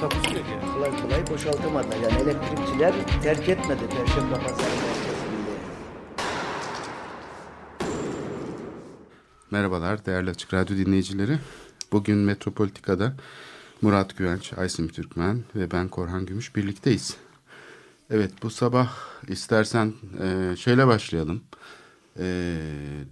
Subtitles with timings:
[0.00, 1.96] Takusu yok kolay kolay boşaltamadılar.
[1.96, 4.70] Yani elektrikçiler terk etmedi Perşembe Pazarı.
[9.50, 11.38] Merhabalar değerli Açık Radyo dinleyicileri.
[11.92, 13.14] Bugün Metropolitika'da
[13.82, 17.16] Murat Güvenç, Aysim Türkmen ve ben Korhan Gümüş birlikteyiz.
[18.10, 18.90] Evet bu sabah
[19.28, 21.42] istersen e, şöyle başlayalım.
[22.18, 22.56] E,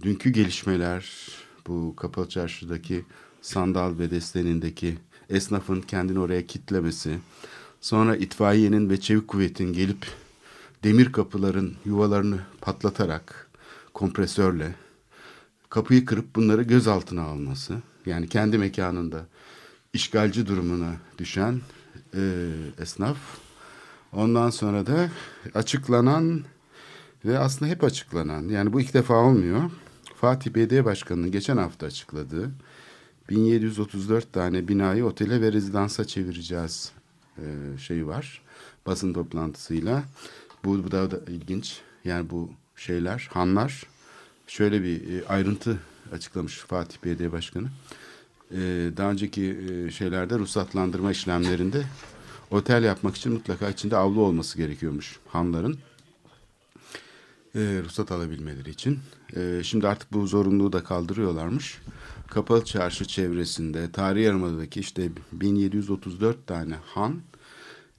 [0.01, 1.29] dünkü gelişmeler
[1.67, 3.05] bu Kapalı Çarşı'daki
[3.41, 4.97] sandal ve destenindeki
[5.29, 7.19] esnafın kendini oraya kitlemesi.
[7.81, 10.05] Sonra itfaiyenin ve çevik kuvvetin gelip
[10.83, 13.49] demir kapıların yuvalarını patlatarak
[13.93, 14.75] kompresörle
[15.69, 17.75] kapıyı kırıp bunları gözaltına alması.
[18.05, 19.25] Yani kendi mekanında
[19.93, 21.61] işgalci durumuna düşen
[22.15, 22.49] e,
[22.81, 23.17] esnaf.
[24.13, 25.09] Ondan sonra da
[25.53, 26.43] açıklanan
[27.25, 29.71] ve aslında hep açıklanan yani bu ilk defa olmuyor.
[30.15, 32.51] Fatih Belediye Başkanı'nın geçen hafta açıkladığı
[33.29, 36.91] 1734 tane binayı otele ve rezidansa çevireceğiz
[37.37, 37.43] e,
[37.77, 38.41] şeyi var.
[38.85, 40.03] Basın toplantısıyla.
[40.63, 41.79] Bu, bu da, da ilginç.
[42.05, 43.83] Yani bu şeyler, hanlar
[44.47, 45.79] şöyle bir e, ayrıntı
[46.13, 47.67] açıklamış Fatih Belediye Başkanı.
[48.51, 48.57] E,
[48.97, 51.83] daha önceki e, şeylerde ruhsatlandırma işlemlerinde
[52.51, 55.79] otel yapmak için mutlaka içinde avlu olması gerekiyormuş hanların.
[57.55, 58.99] E, ruhsat alabilmeleri için.
[59.35, 61.81] E, şimdi artık bu zorunluluğu da kaldırıyorlarmış.
[62.27, 67.21] Kapalı Çarşı çevresinde Tarihi Yarımada'daki işte 1734 tane han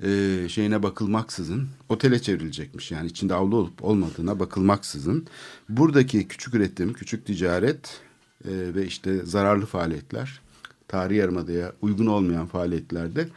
[0.03, 2.91] e, şeyine bakılmaksızın otele çevrilecekmiş.
[2.91, 5.27] Yani içinde avlu olup olmadığına bakılmaksızın
[5.69, 8.01] buradaki küçük üretim, küçük ticaret
[8.45, 10.41] e, ve işte zararlı faaliyetler,
[10.89, 13.29] Tarihi Yarımada'ya uygun olmayan faaliyetlerde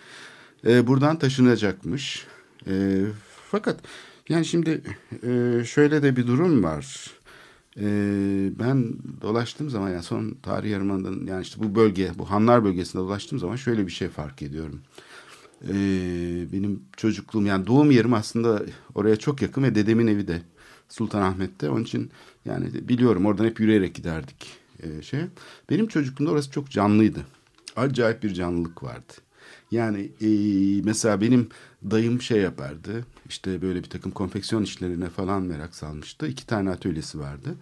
[0.68, 2.25] e, buradan taşınacakmış.
[2.68, 3.03] E,
[3.51, 3.80] fakat
[4.29, 4.81] yani şimdi
[5.23, 7.11] e, şöyle de bir durum var.
[7.78, 7.85] E,
[8.59, 13.39] ben dolaştığım zaman yani son tarih yarımada'nın yani işte bu bölge, bu Hanlar bölgesinde dolaştığım
[13.39, 14.81] zaman şöyle bir şey fark ediyorum.
[15.67, 15.73] E,
[16.53, 18.63] benim çocukluğum yani doğum yerim aslında
[18.95, 20.41] oraya çok yakın ve dedemin evi de
[20.89, 21.69] Sultanahmet'te.
[21.69, 22.12] Onun için
[22.45, 24.63] yani biliyorum oradan hep yürüyerek giderdik
[25.01, 25.19] şey.
[25.69, 27.19] Benim çocukluğumda orası çok canlıydı.
[27.75, 29.13] Acayip bir canlılık vardı.
[29.73, 30.28] Yani e,
[30.84, 31.50] mesela benim
[31.91, 33.06] dayım şey yapardı.
[33.29, 36.28] İşte böyle bir takım konfeksiyon işlerine falan merak salmıştı.
[36.28, 37.56] İki tane atölyesi vardı.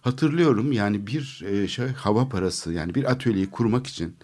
[0.00, 4.16] Hatırlıyorum yani bir e, şey hava parası yani bir atölyeyi kurmak için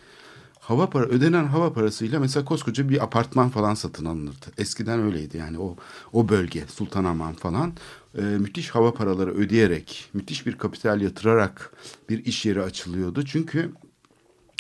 [0.60, 4.46] hava para ödenen hava parasıyla mesela koskoca bir apartman falan satın alınırdı.
[4.58, 5.76] Eskiden öyleydi yani o
[6.12, 7.72] o bölge Sultanahmet falan
[8.18, 11.72] e, müthiş hava paraları ödeyerek müthiş bir kapital yatırarak
[12.08, 13.24] bir iş yeri açılıyordu.
[13.24, 13.72] Çünkü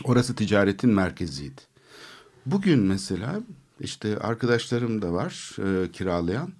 [0.04, 1.73] orası ticaretin merkeziydi.
[2.46, 3.40] Bugün mesela
[3.80, 6.52] işte arkadaşlarım da var e, kiralayan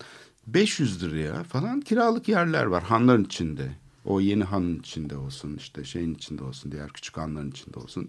[0.47, 3.73] 500 liraya falan kiralık yerler var hanların içinde.
[4.05, 8.09] O yeni hanın içinde olsun işte şeyin içinde olsun diğer küçük hanların içinde olsun.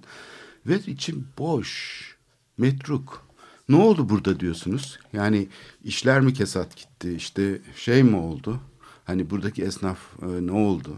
[0.67, 2.01] Ve içim boş,
[2.57, 3.25] metruk.
[3.69, 4.99] Ne oldu burada diyorsunuz?
[5.13, 5.47] Yani
[5.83, 7.13] işler mi kesat gitti?
[7.13, 8.59] İşte şey mi oldu?
[9.05, 10.97] Hani buradaki esnaf e, ne oldu?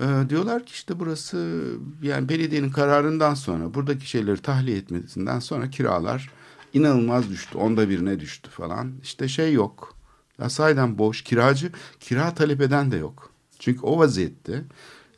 [0.00, 1.64] E, diyorlar ki işte burası
[2.02, 6.30] yani belediyenin kararından sonra buradaki şeyleri tahliye etmesinden sonra kiralar
[6.72, 7.58] inanılmaz düştü.
[7.58, 8.92] Onda birine düştü falan.
[9.02, 9.94] İşte şey yok.
[10.40, 11.22] Ya sahiden boş.
[11.22, 13.30] Kiracı, kira talep eden de yok.
[13.58, 14.64] Çünkü o vaziyette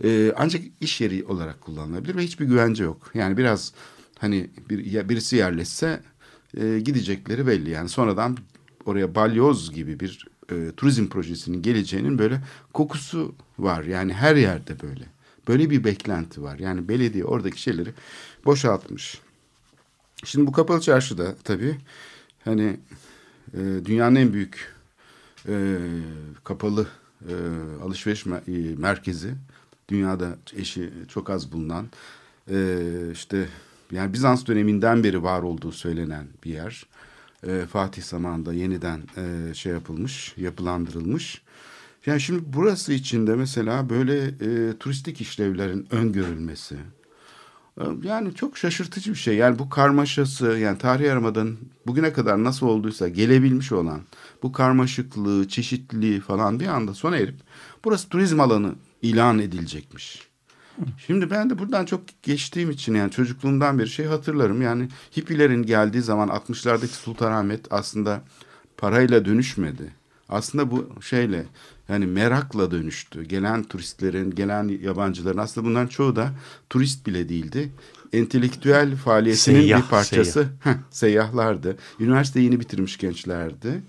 [0.04, 3.10] e, ancak iş yeri olarak kullanılabilir ve hiçbir güvence yok.
[3.14, 3.72] Yani biraz
[4.18, 6.00] hani bir, ya birisi yerleşse
[6.56, 7.70] e, gidecekleri belli.
[7.70, 8.36] Yani sonradan
[8.84, 12.40] oraya balyoz gibi bir e, turizm projesinin geleceğinin böyle
[12.72, 13.84] kokusu var.
[13.84, 15.04] Yani her yerde böyle.
[15.48, 16.58] Böyle bir beklenti var.
[16.58, 17.90] Yani belediye oradaki şeyleri
[18.44, 19.20] boşaltmış.
[20.24, 21.76] Şimdi bu kapalı çarşıda tabii
[22.44, 22.76] hani
[23.54, 24.74] e, dünyanın en büyük
[25.48, 25.76] e,
[26.44, 26.86] kapalı
[27.28, 27.34] e,
[27.84, 29.34] alışveriş mer- merkezi.
[29.88, 31.86] Dünyada eşi çok az bulunan
[32.50, 32.78] e,
[33.12, 33.48] işte
[33.92, 36.86] yani Bizans döneminden beri var olduğu söylenen bir yer.
[37.46, 41.42] E, Fatih zamanında yeniden e, şey yapılmış, yapılandırılmış.
[42.06, 46.76] Yani şimdi burası içinde mesela böyle e, turistik işlevlerin öngörülmesi,
[48.02, 49.36] yani çok şaşırtıcı bir şey.
[49.36, 51.56] Yani bu karmaşası yani tarih yarımadan
[51.86, 54.00] bugüne kadar nasıl olduysa gelebilmiş olan
[54.42, 57.36] bu karmaşıklığı, çeşitliliği falan bir anda sona erip
[57.84, 60.29] burası turizm alanı ilan edilecekmiş.
[61.06, 64.62] Şimdi ben de buradan çok geçtiğim için yani çocukluğumdan beri şey hatırlarım.
[64.62, 64.88] Yani
[65.18, 68.22] hippilerin geldiği zaman 60'lardaki Sultanahmet aslında
[68.76, 69.92] parayla dönüşmedi.
[70.28, 71.46] Aslında bu şeyle
[71.88, 73.24] yani merakla dönüştü.
[73.24, 76.30] Gelen turistlerin, gelen yabancıların aslında bunların çoğu da
[76.70, 77.72] turist bile değildi.
[78.12, 81.76] Entelektüel faaliyetinin Seyyah, bir parçası heh, seyyahlardı.
[82.00, 83.82] Üniversite yeni bitirmiş gençlerdi.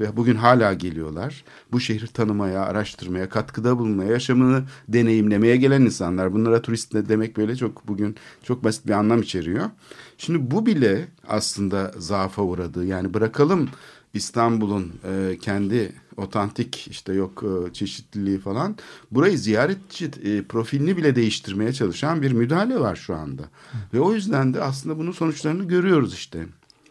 [0.00, 1.44] Ve bugün hala geliyorlar.
[1.72, 6.32] Bu şehri tanımaya, araştırmaya, katkıda bulunmaya, yaşamını deneyimlemeye gelen insanlar.
[6.32, 9.70] Bunlara turist ne demek böyle çok bugün çok basit bir anlam içeriyor.
[10.18, 12.84] Şimdi bu bile aslında zaafa uğradı.
[12.84, 13.68] Yani bırakalım
[14.14, 18.76] İstanbul'un e, kendi otantik işte yok e, çeşitliliği falan
[19.10, 23.42] burayı ziyaretçi e, profilini bile değiştirmeye çalışan bir müdahale var şu anda.
[23.94, 26.46] Ve o yüzden de aslında bunun sonuçlarını görüyoruz işte.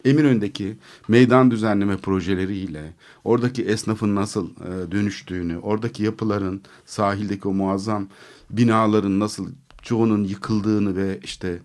[0.06, 0.76] Eminönü'ndeki
[1.08, 2.92] meydan düzenleme projeleriyle
[3.24, 8.08] oradaki esnafın nasıl e, dönüştüğünü, oradaki yapıların, sahildeki o muazzam
[8.50, 9.48] binaların nasıl
[9.82, 11.58] çoğunun yıkıldığını ve işte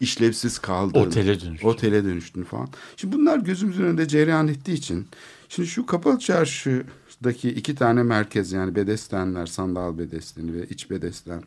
[0.00, 1.66] işlevsiz kaldığını, Otele dönüştü.
[1.66, 2.68] otele dönüştüğünü falan.
[2.96, 5.06] Şimdi bunlar gözümüzün önünde cereyan ettiği için
[5.48, 11.42] şimdi şu kapalı çarşıdaki iki tane merkez yani bedestenler, sandal bedesteni ve iç bedesten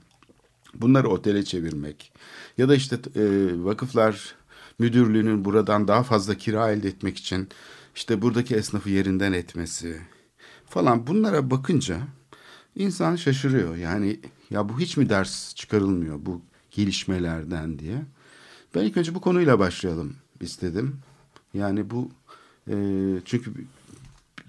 [0.74, 2.12] bunları otele çevirmek
[2.58, 3.24] ya da işte e,
[3.64, 4.36] vakıflar
[4.82, 7.50] müdürlüğünün buradan daha fazla kira elde etmek için
[7.96, 10.02] işte buradaki esnafı yerinden etmesi
[10.66, 12.00] falan bunlara bakınca
[12.76, 13.76] insan şaşırıyor.
[13.76, 14.20] Yani
[14.50, 16.42] ya bu hiç mi ders çıkarılmıyor bu
[16.72, 18.06] gelişmelerden diye.
[18.76, 21.00] Ben ilk önce bu konuyla başlayalım istedim.
[21.54, 22.12] Yani bu
[22.68, 22.76] e,
[23.26, 23.52] çünkü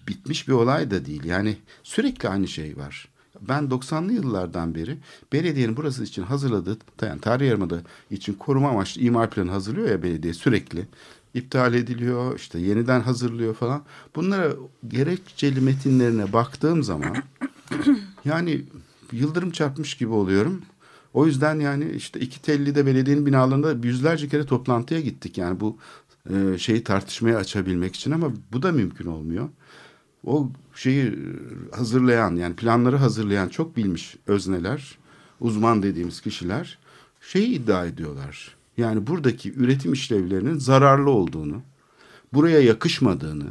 [0.08, 1.24] bitmiş bir olay da değil.
[1.24, 3.08] Yani sürekli aynı şey var.
[3.48, 4.98] Ben 90'lı yıllardan beri
[5.32, 7.80] belediyenin burası için hazırladığı yani tarih yarımada
[8.10, 10.88] için koruma amaçlı imar planı hazırlıyor ya belediye sürekli.
[11.34, 13.82] iptal ediliyor işte yeniden hazırlıyor falan.
[14.16, 14.52] Bunlara
[14.88, 17.16] gerekçeli metinlerine baktığım zaman
[18.24, 18.64] yani
[19.12, 20.62] yıldırım çarpmış gibi oluyorum.
[21.14, 25.38] O yüzden yani işte iki tellide belediyenin binalarında yüzlerce kere toplantıya gittik.
[25.38, 25.78] Yani bu
[26.30, 29.48] e, şeyi tartışmaya açabilmek için ama bu da mümkün olmuyor.
[30.26, 31.18] O şeyi
[31.72, 34.98] hazırlayan yani planları hazırlayan çok bilmiş özneler,
[35.40, 36.78] uzman dediğimiz kişiler
[37.20, 38.56] şeyi iddia ediyorlar.
[38.76, 41.62] Yani buradaki üretim işlevlerinin zararlı olduğunu,
[42.32, 43.46] buraya yakışmadığını,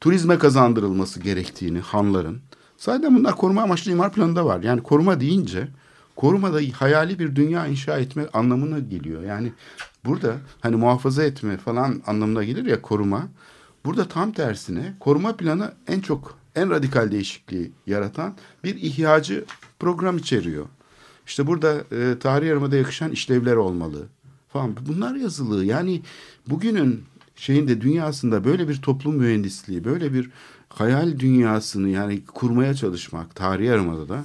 [0.00, 2.40] turizme kazandırılması gerektiğini hanların.
[2.78, 4.62] Zaten bunlar koruma amaçlı imar planında var.
[4.62, 5.68] Yani koruma deyince
[6.16, 9.22] korumada hayali bir dünya inşa etme anlamına geliyor.
[9.22, 9.52] Yani
[10.04, 13.28] burada hani muhafaza etme falan anlamına gelir ya koruma.
[13.84, 19.44] Burada tam tersine koruma planı en çok en radikal değişikliği yaratan bir ihyacı
[19.78, 20.66] program içeriyor.
[21.26, 24.06] İşte burada e, tarih yarımada yakışan işlevler olmalı
[24.48, 24.76] falan.
[24.88, 25.64] Bunlar yazılı.
[25.64, 26.02] Yani
[26.46, 27.04] bugünün
[27.36, 30.30] şeyinde dünyasında böyle bir toplum mühendisliği, böyle bir
[30.68, 34.24] hayal dünyasını yani kurmaya çalışmak tarih yarımada da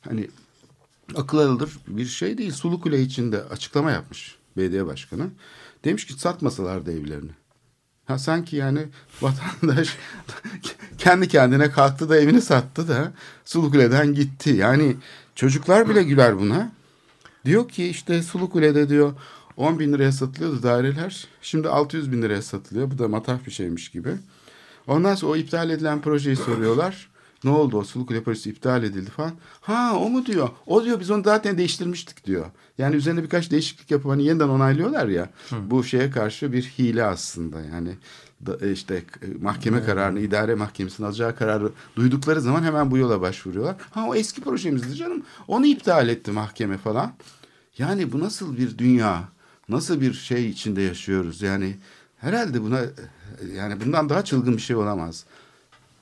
[0.00, 0.28] hani
[1.16, 2.52] akıl alır bir şey değil.
[2.52, 5.30] Sulukule içinde açıklama yapmış belediye başkanı.
[5.84, 7.30] Demiş ki satmasalardı evlerini.
[8.06, 8.86] Ha sanki yani
[9.20, 9.96] vatandaş
[10.98, 13.12] kendi kendine kalktı da evini sattı da
[13.44, 14.50] Sulukule'den gitti.
[14.50, 14.96] Yani
[15.34, 16.72] çocuklar bile güler buna.
[17.44, 19.12] Diyor ki işte Sulukule'de diyor
[19.56, 21.26] 10 bin liraya satılıyordu daireler.
[21.42, 22.90] Şimdi 600 bin liraya satılıyor.
[22.90, 24.10] Bu da matah bir şeymiş gibi.
[24.86, 27.08] Ondan sonra o iptal edilen projeyi soruyorlar.
[27.44, 29.32] Ne oldu o Sulukule projesi iptal edildi falan.
[29.60, 30.48] Ha o mu diyor.
[30.66, 32.46] O diyor biz onu zaten değiştirmiştik diyor.
[32.78, 35.30] Yani üzerine birkaç değişiklik yapıp hani yeniden onaylıyorlar ya.
[35.50, 35.56] Hı.
[35.70, 37.60] Bu şeye karşı bir hile aslında.
[37.60, 37.90] Yani
[38.46, 39.02] da, işte
[39.40, 39.86] mahkeme hmm.
[39.86, 43.76] kararını, idare mahkemesinin alacağı kararı duydukları zaman hemen bu yola başvuruyorlar.
[43.90, 45.22] Ha o eski projemizdi canım.
[45.48, 47.12] Onu iptal etti mahkeme falan.
[47.78, 49.28] Yani bu nasıl bir dünya?
[49.68, 51.42] Nasıl bir şey içinde yaşıyoruz?
[51.42, 51.76] Yani
[52.16, 52.80] herhalde buna
[53.54, 55.24] yani bundan daha çılgın bir şey olamaz.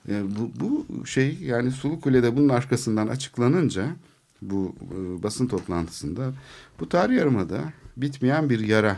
[0.08, 3.86] Yani bu, bu şey yani Sulukule'de bunun arkasından açıklanınca
[4.42, 6.32] bu e, basın toplantısında
[6.80, 8.96] bu tarih yarımada bitmeyen bir yara.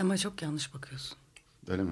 [0.00, 1.16] Ama çok yanlış bakıyorsun.
[1.68, 1.90] Öyle mi?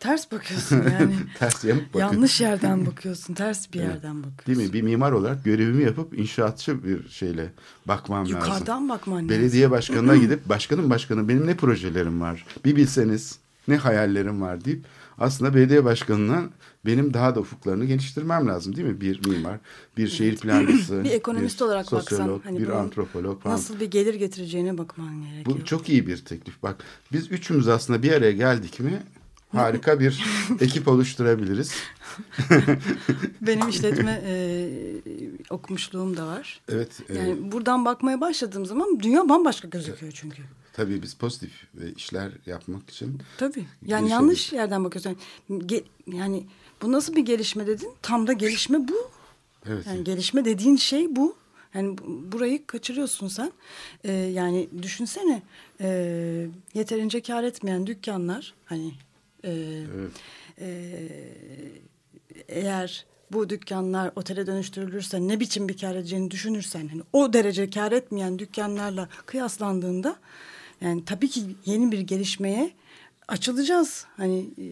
[0.00, 1.14] Ters bakıyorsun yani.
[1.38, 2.14] ters yamuk bakıyorsun.
[2.14, 3.34] Yanlış yerden bakıyorsun.
[3.34, 4.46] Ters bir yerden bakıyorsun.
[4.46, 4.72] Değil mi?
[4.72, 7.52] Bir mimar olarak görevimi yapıp inşaatçı bir şeyle
[7.86, 8.60] bakmam Yukarıdan lazım.
[8.60, 9.28] Yukarıdan bakman lazım.
[9.28, 12.46] Belediye başkanına gidip başkanım başkanım benim ne projelerim var?
[12.64, 13.38] Bir bilseniz
[13.68, 14.84] ne hayallerim var deyip
[15.18, 16.44] aslında belediye başkanına
[16.88, 19.00] benim daha da ufuklarını geliştirmem lazım değil mi?
[19.00, 19.58] Bir mimar,
[19.96, 23.56] bir şehir plancısı, bir ekonomist bir olarak sosyolog, baksan, hani bir antropolog falan.
[23.56, 25.58] Nasıl bir gelir getireceğine bakman gerekiyor.
[25.60, 26.62] Bu çok iyi bir teklif.
[26.62, 29.02] Bak biz üçümüz aslında bir araya geldik mi
[29.52, 30.24] harika bir
[30.60, 31.74] ekip oluşturabiliriz.
[33.40, 34.70] Benim işletme e,
[35.50, 36.60] okumuşluğum da var.
[36.68, 37.00] Evet.
[37.14, 40.42] Yani e, buradan bakmaya başladığım zaman dünya bambaşka gözüküyor çünkü.
[40.72, 41.66] Tabii biz pozitif
[41.96, 43.18] işler yapmak için.
[43.38, 43.64] Tabii.
[43.86, 45.16] Yani yanlış yerden bakıyorsun.
[45.48, 46.46] Yani, yani
[46.82, 47.92] bu nasıl bir gelişme dedin?
[48.02, 49.10] Tam da gelişme bu.
[49.66, 49.86] Evet.
[49.86, 51.36] Yani gelişme dediğin şey bu.
[51.74, 51.96] Yani
[52.32, 53.52] burayı kaçırıyorsun sen.
[54.04, 55.42] Ee, yani düşünsene
[55.80, 58.92] e, yeterince kar etmeyen dükkanlar hani
[59.44, 60.12] e, evet.
[60.60, 60.98] e,
[62.48, 67.92] eğer bu dükkanlar otele dönüştürülürse ne biçim bir kar edeceğini düşünürsen hani o derece kar
[67.92, 70.16] etmeyen dükkanlarla kıyaslandığında
[70.80, 72.70] yani tabii ki yeni bir gelişmeye
[73.28, 74.06] açılacağız.
[74.16, 74.64] Hani e,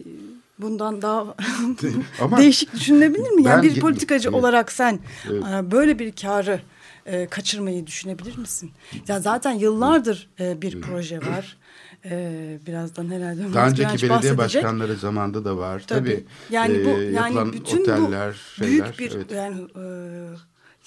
[0.59, 1.35] bundan daha
[2.21, 3.43] Ama değişik düşünülebilir mi?
[3.43, 4.39] Yani ben- bir politikacı Evet.
[4.39, 4.99] olarak sen
[5.31, 5.43] Evet.
[5.43, 6.61] e, böyle bir karı
[7.05, 8.71] e, kaçırmayı düşünebilir misin?
[9.07, 11.57] Ya zaten yıllardır e, bir proje var.
[12.05, 14.63] E, birazdan herhalde Daha Murat önceki Güvenç belediye bahsedecek.
[14.63, 15.83] başkanları zamanında da var.
[15.87, 16.09] Tabii.
[16.09, 16.25] Tabii.
[16.49, 18.97] Yani bu Ee, yani bütün oteller, bu şeyler.
[18.97, 19.31] büyük bir evet.
[19.31, 19.83] yani e,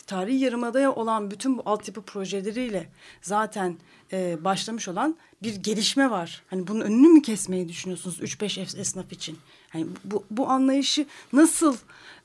[0.06, 2.88] tarihi yarımadaya olan bütün bu altyapı projeleriyle
[3.22, 3.76] zaten
[4.12, 6.42] e, başlamış olan bir gelişme var.
[6.50, 9.38] Hani bunun önünü mü kesmeyi düşünüyorsunuz 3-5 es- esnaf için?
[9.70, 11.76] Hani bu bu anlayışı nasıl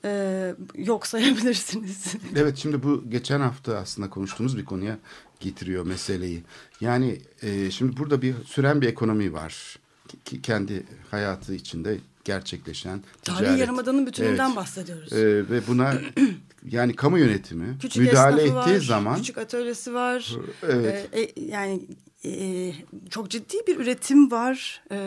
[0.05, 2.13] e, yok sayabilirsiniz?
[2.36, 4.98] Evet şimdi bu geçen hafta aslında konuştuğumuz bir konuya
[5.39, 6.44] getiriyor meseleyi.
[6.82, 9.79] Yani e, şimdi burada bir süren bir ekonomi var.
[10.25, 13.60] Ki, kendi hayatı içinde gerçekleşen Tarihi ticaret.
[13.60, 14.55] yarımadanın bütününden Evet.
[14.55, 15.13] bahsediyoruz.
[15.13, 15.94] E, ve buna
[16.72, 20.31] yani kamu yönetimi küçük müdahale ettiği var, zaman küçük atölyesi var.
[20.63, 21.10] Evet.
[21.13, 21.81] E, e, yani
[22.25, 22.74] e,
[23.10, 24.84] çok ciddi bir üretim var.
[24.91, 24.98] E,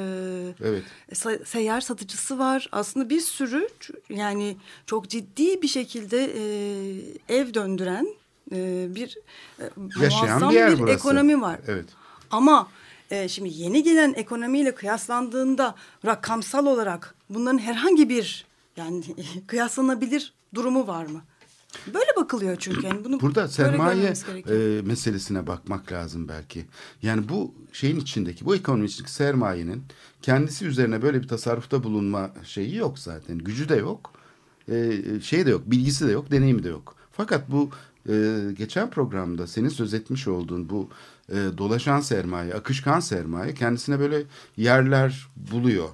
[0.64, 2.68] evet se- seyyar satıcısı var.
[2.72, 3.68] Aslında bir sürü
[4.10, 8.08] yani çok ciddi bir şekilde e, ev döndüren
[8.52, 9.18] e, bir
[9.60, 9.64] e,
[10.00, 10.94] yaşayan bir yer bir burası.
[10.94, 11.60] ekonomi var.
[11.66, 11.86] Evet.
[12.30, 12.68] Ama
[13.10, 15.74] e, şimdi yeni gelen ekonomiyle kıyaslandığında
[16.06, 18.46] rakamsal olarak bunların herhangi bir
[18.76, 19.02] yani
[19.46, 21.22] kıyaslanabilir durumu var mı?
[21.86, 22.86] Böyle bakılıyor çünkü.
[22.86, 24.12] Yani bunu Burada sermaye
[24.50, 26.66] e, meselesine bakmak lazım belki.
[27.02, 29.82] Yani bu şeyin içindeki, bu ekonomi içindeki sermayenin
[30.22, 33.38] kendisi üzerine böyle bir tasarrufta bulunma şeyi yok zaten.
[33.38, 34.12] Gücü de yok,
[34.70, 36.96] e, şey de yok, bilgisi de yok, deneyimi de yok.
[37.12, 37.70] Fakat bu
[38.08, 40.90] e, geçen programda senin söz etmiş olduğun bu
[41.28, 44.22] e, dolaşan sermaye, akışkan sermaye kendisine böyle
[44.56, 45.88] yerler buluyor.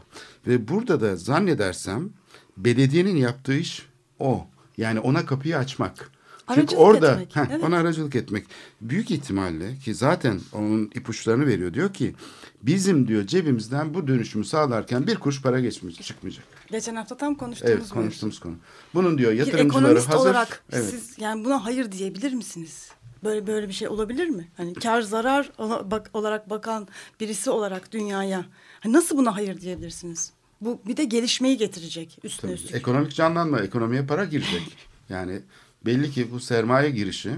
[0.46, 2.10] Ve burada da zannedersem
[2.56, 3.86] belediyenin yaptığı iş
[4.18, 4.46] o.
[4.76, 6.10] Yani ona kapıyı açmak.
[6.48, 7.64] Çünkü Aracılık orada etmek, heh, evet.
[7.64, 8.46] ona aracılık etmek
[8.80, 12.14] büyük ihtimalle ki zaten onun ipuçlarını veriyor diyor ki
[12.62, 16.44] bizim diyor cebimizden bu dönüşümü sağlarken bir kuruş para geçmeyecek çıkmayacak.
[16.70, 18.54] Geçen hafta tam konuştuğumuz Evet konuştuğumuz konu.
[18.94, 20.18] Bunun diyor yatırımcıları hazır.
[20.18, 20.90] olarak evet.
[20.90, 22.88] siz yani buna hayır diyebilir misiniz?
[23.24, 24.48] Böyle böyle bir şey olabilir mi?
[24.56, 25.52] Hani kar zarar
[25.90, 26.88] bak, olarak bakan
[27.20, 28.44] birisi olarak dünyaya
[28.80, 30.32] hani nasıl buna hayır diyebilirsiniz?
[30.64, 32.74] Bu bir de gelişmeyi getirecek üstüne Tabii, üstlük.
[32.74, 34.62] Ekonomik canlanma, ekonomiye para girecek.
[35.08, 35.40] yani
[35.86, 37.30] belli ki bu sermaye girişi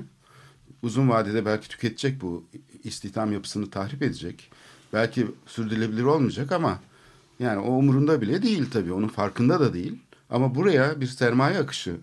[0.83, 2.45] uzun vadede belki tüketecek bu
[2.85, 4.50] istihdam yapısını tahrip edecek.
[4.92, 6.80] Belki sürdürülebilir olmayacak ama
[7.38, 8.92] yani o umurunda bile değil tabii.
[8.92, 9.99] Onun farkında da değil.
[10.30, 11.97] Ama buraya bir sermaye akışı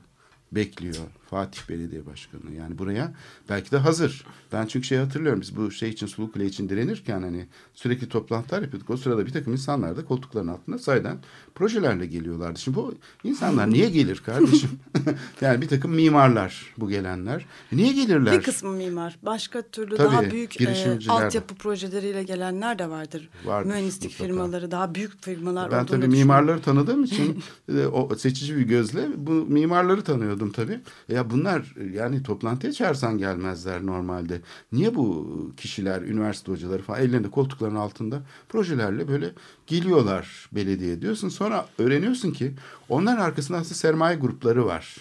[0.52, 0.98] bekliyor
[1.34, 2.54] Fatih Belediye Başkanı.
[2.60, 3.14] Yani buraya
[3.50, 4.26] belki de hazır.
[4.52, 8.90] Ben çünkü şey hatırlıyorum biz bu şey için Sulukule için direnirken hani sürekli toplantılar yapıyorduk.
[8.90, 11.18] O sırada bir takım insanlar da koltukların altında sayeden
[11.56, 12.60] projelerle geliyorlardı.
[12.60, 14.70] Şimdi bu insanlar niye gelir kardeşim?
[15.42, 17.46] yani bir takım mimarlar bu gelenler.
[17.72, 18.38] Niye gelirler?
[18.38, 19.18] Bir kısmı mimar.
[19.24, 23.30] Başka türlü Tabii, daha büyük e, altyapı projeleriyle gelenler de vardır.
[23.46, 24.24] Vardır, Mühendislik mutlaka.
[24.24, 27.44] firmaları, daha büyük firmalar Ben tabii mimarları tanıdığım için
[27.78, 30.80] e, o seçici bir gözle bu mimarları tanıyordum tabii.
[31.10, 34.42] Ya bunlar yani toplantıya çağırsan gelmezler normalde.
[34.72, 35.28] Niye bu
[35.58, 39.32] kişiler, üniversite hocaları falan ellerinde koltukların altında projelerle böyle
[39.68, 41.30] geliyorlar belediye diyorsun.
[41.30, 42.54] Sonra öğreniyorsun ki
[42.90, 44.96] onların arkasında aslında sermaye grupları var.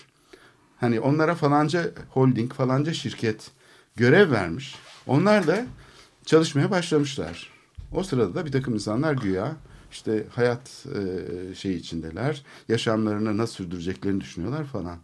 [0.81, 3.51] Hani onlara falanca holding, falanca şirket
[3.97, 4.75] görev vermiş.
[5.07, 5.67] Onlar da
[6.25, 7.51] çalışmaya başlamışlar.
[7.93, 9.57] O sırada da bir takım insanlar güya
[9.93, 12.43] işte hayat e, şey içindeler.
[12.69, 14.99] Yaşamlarını nasıl sürdüreceklerini düşünüyorlar falan.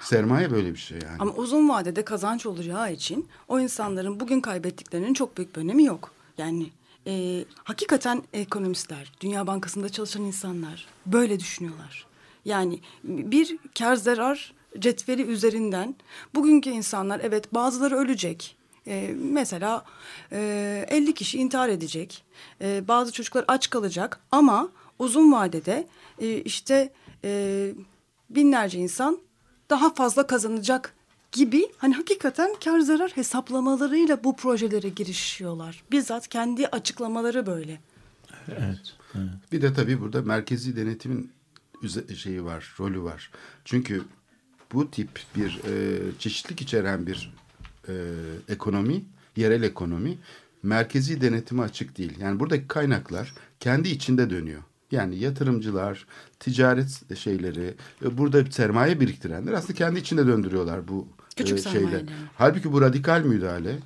[0.00, 1.16] Sermaye böyle bir şey yani.
[1.18, 6.12] Ama uzun vadede kazanç olacağı için o insanların bugün kaybettiklerinin çok büyük bir önemi yok.
[6.38, 6.70] Yani
[7.06, 12.06] e, hakikaten ekonomistler, Dünya Bankası'nda çalışan insanlar böyle düşünüyorlar.
[12.44, 15.94] Yani bir kar zarar cetveli üzerinden
[16.34, 18.56] bugünkü insanlar evet bazıları ölecek.
[18.86, 19.84] E, mesela
[20.32, 22.24] e, 50 kişi intihar edecek.
[22.60, 25.86] E, bazı çocuklar aç kalacak ama uzun vadede
[26.20, 26.92] e, işte
[27.24, 27.70] e,
[28.30, 29.18] binlerce insan
[29.70, 30.94] daha fazla kazanacak
[31.32, 35.84] gibi hani hakikaten kar zarar hesaplamalarıyla bu projelere girişiyorlar.
[35.90, 37.80] Bizzat kendi açıklamaları böyle.
[38.48, 38.94] Evet.
[39.14, 39.28] evet.
[39.52, 41.32] Bir de tabii burada merkezi denetimin
[42.16, 43.30] şeyi var, rolü var.
[43.64, 44.02] Çünkü
[44.72, 47.34] bu tip bir e, çeşitlilik içeren bir
[47.88, 47.94] e,
[48.48, 49.04] ekonomi,
[49.36, 50.18] yerel ekonomi
[50.62, 52.20] merkezi denetime açık değil.
[52.20, 54.62] Yani buradaki kaynaklar kendi içinde dönüyor.
[54.90, 56.06] Yani yatırımcılar,
[56.40, 61.78] ticaret şeyleri, e, burada sermaye biriktirenler aslında kendi içinde döndürüyorlar bu Küçük e, şeyle.
[61.78, 62.06] sermayeleri.
[62.36, 63.78] Halbuki bu radikal müdahale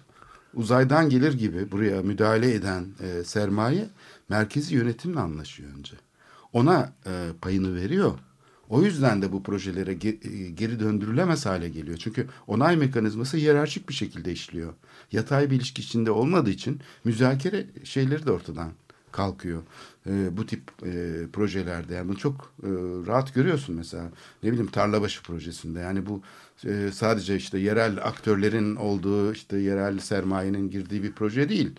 [0.54, 3.88] uzaydan gelir gibi buraya müdahale eden e, sermaye
[4.28, 5.94] merkezi yönetimle anlaşıyor önce.
[6.52, 8.18] ona e, payını veriyor.
[8.68, 11.96] O yüzden de bu projelere e, geri döndürülemez hale geliyor.
[11.96, 14.74] Çünkü onay mekanizması hiyerarşik bir şekilde işliyor.
[15.12, 18.70] Yatay bir ilişki içinde olmadığı için müzakere şeyleri de ortadan
[19.12, 19.62] kalkıyor.
[20.06, 22.68] E, bu tip e, projelerde yani bunu çok e,
[23.06, 24.04] rahat görüyorsun mesela
[24.42, 26.22] ne bileyim Tarlabaşı projesinde yani bu
[26.64, 31.70] e, sadece işte yerel aktörlerin olduğu işte yerel sermayenin girdiği bir proje değil.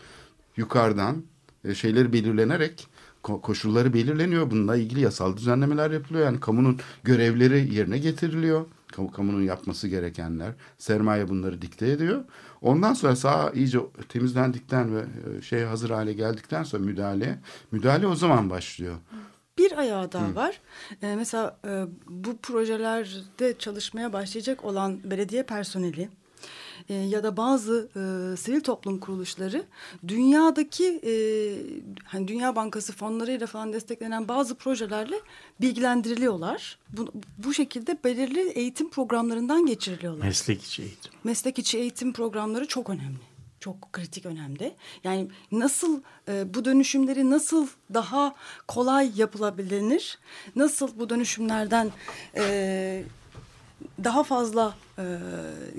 [0.57, 1.23] Yukarıdan
[1.65, 2.87] e, şeyleri belirlenerek
[3.23, 4.51] ko- koşulları belirleniyor.
[4.51, 6.25] Bununla ilgili yasal düzenlemeler yapılıyor.
[6.25, 8.65] Yani kamunun görevleri yerine getiriliyor.
[8.95, 10.53] Kamu, kamunun yapması gerekenler.
[10.77, 12.23] Sermaye bunları dikte ediyor.
[12.61, 17.39] Ondan sonra saha iyice temizlendikten ve e, şey hazır hale geldikten sonra müdahale
[17.71, 18.95] müdahale o zaman başlıyor.
[19.57, 20.61] Bir ayağı daha var.
[21.01, 26.09] Ee, mesela e, bu projelerde çalışmaya başlayacak olan belediye personeli
[26.89, 29.63] e, ya da bazı e, sivil toplum kuruluşları
[30.07, 31.13] dünyadaki e,
[32.05, 35.15] hani Dünya Bankası fonlarıyla falan desteklenen bazı projelerle
[35.61, 36.77] bilgilendiriliyorlar.
[36.89, 40.25] Bu, bu şekilde belirli eğitim programlarından geçiriliyorlar.
[40.25, 41.11] Meslek içi eğitim.
[41.23, 43.19] meslek içi eğitim programları çok önemli.
[43.59, 44.75] Çok kritik önemli.
[45.03, 48.35] Yani nasıl e, bu dönüşümleri nasıl daha
[48.67, 50.19] kolay yapılabilir?
[50.55, 51.91] Nasıl bu dönüşümlerden
[52.35, 53.03] e,
[54.03, 55.03] daha fazla e,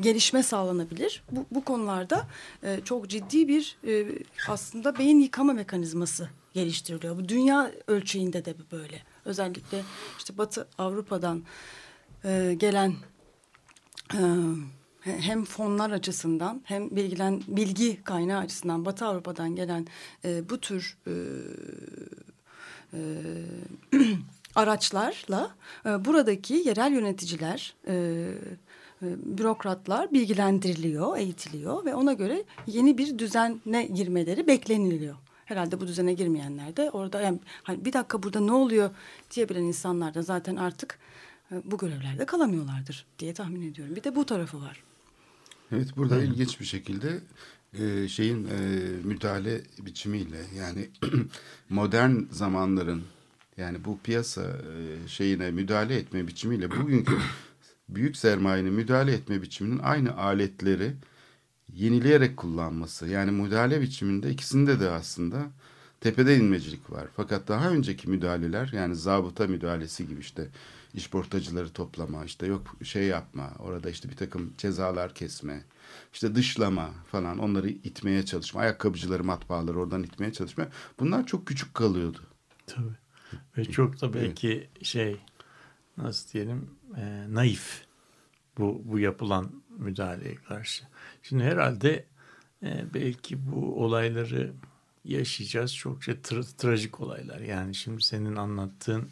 [0.01, 1.23] gelişme sağlanabilir?
[1.31, 2.27] Bu, bu konularda
[2.63, 4.07] e, çok ciddi bir e,
[4.49, 7.17] aslında beyin yıkama mekanizması geliştiriliyor.
[7.17, 9.03] Bu dünya ölçeğinde de böyle.
[9.25, 9.83] Özellikle
[10.19, 11.43] işte Batı Avrupa'dan
[12.25, 12.95] e, gelen
[14.15, 14.21] e,
[15.05, 19.87] hem fonlar açısından hem bilgilen bilgi kaynağı açısından Batı Avrupa'dan gelen
[20.25, 21.13] e, bu tür e,
[22.93, 23.01] e,
[24.57, 25.55] araçlarla
[25.87, 27.95] e, buradaki yerel yöneticiler, e,
[29.03, 29.07] e,
[29.39, 35.17] bürokratlar bilgilendiriliyor, eğitiliyor ve ona göre yeni bir düzene girmeleri bekleniliyor.
[35.45, 38.91] Herhalde bu düzene girmeyenler de orada yani hani bir dakika burada ne oluyor
[39.31, 40.99] diyebilen insanlar da zaten artık
[41.53, 43.97] e, bu görevlerde kalamıyorlardır diye tahmin ediyorum.
[43.97, 44.83] Bir de bu tarafı var.
[45.73, 47.21] Evet burada ilginç bir şekilde
[47.79, 48.59] e, şeyin e,
[49.05, 50.89] müdahale biçimiyle yani
[51.69, 53.03] modern zamanların
[53.57, 57.19] yani bu piyasa e, şeyine müdahale etme biçimiyle bugünkü
[57.89, 60.93] büyük sermayenin müdahale etme biçiminin aynı aletleri
[61.73, 63.07] yenileyerek kullanması.
[63.09, 65.47] Yani müdahale biçiminde ikisinde de aslında
[66.01, 67.09] tepede inmecilik var.
[67.17, 70.49] Fakat daha önceki müdahaleler yani zabıta müdahalesi gibi işte
[70.95, 75.65] işportacıları toplama, işte yok şey yapma, orada işte bir takım cezalar kesme,
[76.13, 80.67] işte dışlama falan onları itmeye çalışma, ayakkabıcıları, matbaaları oradan itmeye çalışma.
[81.01, 82.21] Bunlar çok küçük kalıyordu.
[82.67, 83.04] Tabii.
[83.59, 85.17] Ve çok da belki şey
[85.97, 87.85] nasıl diyelim e, naif
[88.59, 90.85] bu bu yapılan müdahaleye karşı.
[91.23, 92.05] Şimdi herhalde
[92.63, 94.53] e, belki bu olayları
[95.05, 95.75] yaşayacağız.
[95.75, 97.41] Çokça tra- trajik olaylar.
[97.41, 99.09] Yani şimdi senin anlattığın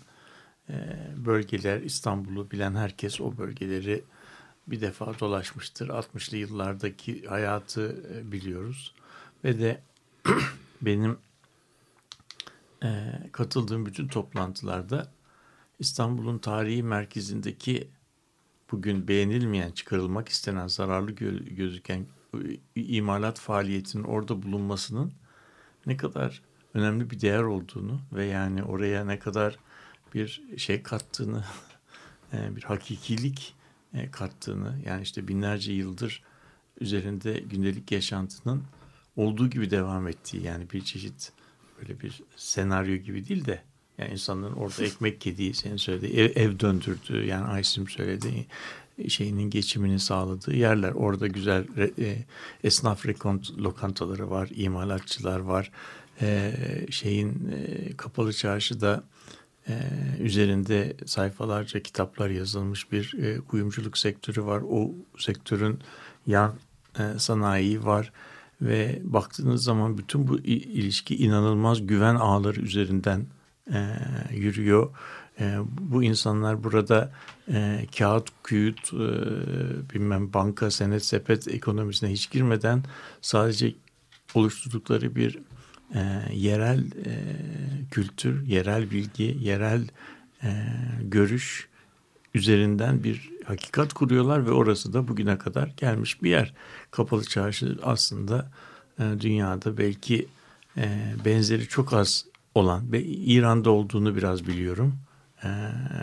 [0.69, 0.75] e,
[1.17, 4.05] bölgeler İstanbul'u bilen herkes o bölgeleri
[4.67, 5.89] bir defa dolaşmıştır.
[5.89, 8.95] 60'lı yıllardaki hayatı e, biliyoruz.
[9.45, 9.81] Ve de
[10.83, 11.19] benim
[12.83, 12.89] e,
[13.33, 15.13] katıldığım bütün toplantılarda
[15.79, 17.89] İstanbul'un tarihi merkezindeki
[18.73, 22.07] bugün beğenilmeyen, çıkarılmak istenen, zararlı gö- gözüken
[22.75, 25.13] imalat faaliyetinin orada bulunmasının
[25.87, 26.43] ne kadar
[26.75, 29.59] önemli bir değer olduğunu ve yani oraya ne kadar
[30.15, 31.45] bir şey kattığını,
[32.33, 33.55] e, bir hakikilik
[33.95, 36.23] e, kattığını yani işte binlerce yıldır
[36.81, 38.65] üzerinde gündelik yaşantının
[39.17, 41.33] olduğu gibi devam ettiği yani bir çeşit
[41.83, 43.63] böyle bir senaryo gibi değil de
[43.99, 48.47] yani insanların orada ekmek yediği, senin söylediği ev, ev döndürdüğü yani Aysim söylediği
[49.09, 50.93] şeyinin geçimini sağladığı yerler.
[50.93, 51.65] Orada güzel
[51.99, 52.17] e,
[52.65, 55.71] esnaf rekont lokantaları var, imalatçılar var.
[56.21, 56.53] E,
[56.91, 59.05] şeyin e, kapalı çarşıda
[59.69, 59.75] e,
[60.21, 64.63] üzerinde sayfalarca kitaplar yazılmış bir e, kuyumculuk sektörü var.
[64.71, 65.79] O sektörün
[66.27, 66.55] yan
[66.99, 68.13] e, sanayi var
[68.63, 73.27] ve baktığınız zaman bütün bu ilişki inanılmaz güven ağları üzerinden
[73.73, 73.87] e,
[74.31, 74.91] yürüyor.
[75.41, 77.13] E, bu insanlar burada
[77.49, 79.07] e, kağıt, kuyut, e,
[79.95, 82.85] bilmem banka, senet, sepet ekonomisine hiç girmeden
[83.21, 83.75] sadece
[84.35, 85.39] oluşturdukları bir
[85.95, 87.13] e, yerel e,
[87.91, 89.89] kültür, yerel bilgi, yerel
[90.43, 90.67] e,
[91.03, 91.69] görüş
[92.35, 96.55] üzerinden bir hakikat kuruyorlar ve orası da bugüne kadar gelmiş bir yer.
[96.91, 98.51] Kapalı Çarşı aslında
[98.99, 100.29] e, dünyada belki
[100.77, 104.95] e, benzeri çok az olan ve İran'da olduğunu biraz biliyorum.
[105.45, 105.49] E,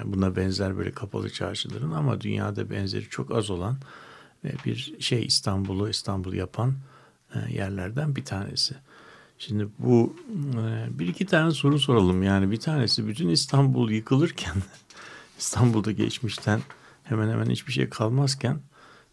[0.06, 3.78] buna benzer böyle kapalı çarşıların ama dünyada benzeri çok az olan
[4.66, 6.74] bir şey İstanbul'u İstanbul yapan
[7.50, 8.76] yerlerden bir tanesi.
[9.38, 10.16] Şimdi bu
[10.90, 12.24] bir iki tane soru soralım.
[12.24, 14.56] Yani bir tanesi bütün İstanbul yıkılırken
[15.40, 16.62] İstanbul'da geçmişten
[17.04, 18.60] hemen hemen hiçbir şey kalmazken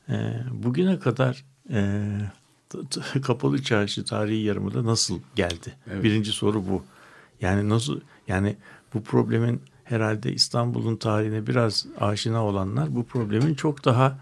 [0.09, 5.75] e, bugüne kadar e, kapalı çarşı tarihi yarımında nasıl geldi?
[5.91, 6.05] Evet.
[6.05, 6.85] Birinci soru bu.
[7.41, 8.57] Yani nasıl yani
[8.95, 14.19] bu problemin herhalde İstanbul'un tarihine biraz aşina olanlar bu problemin çok daha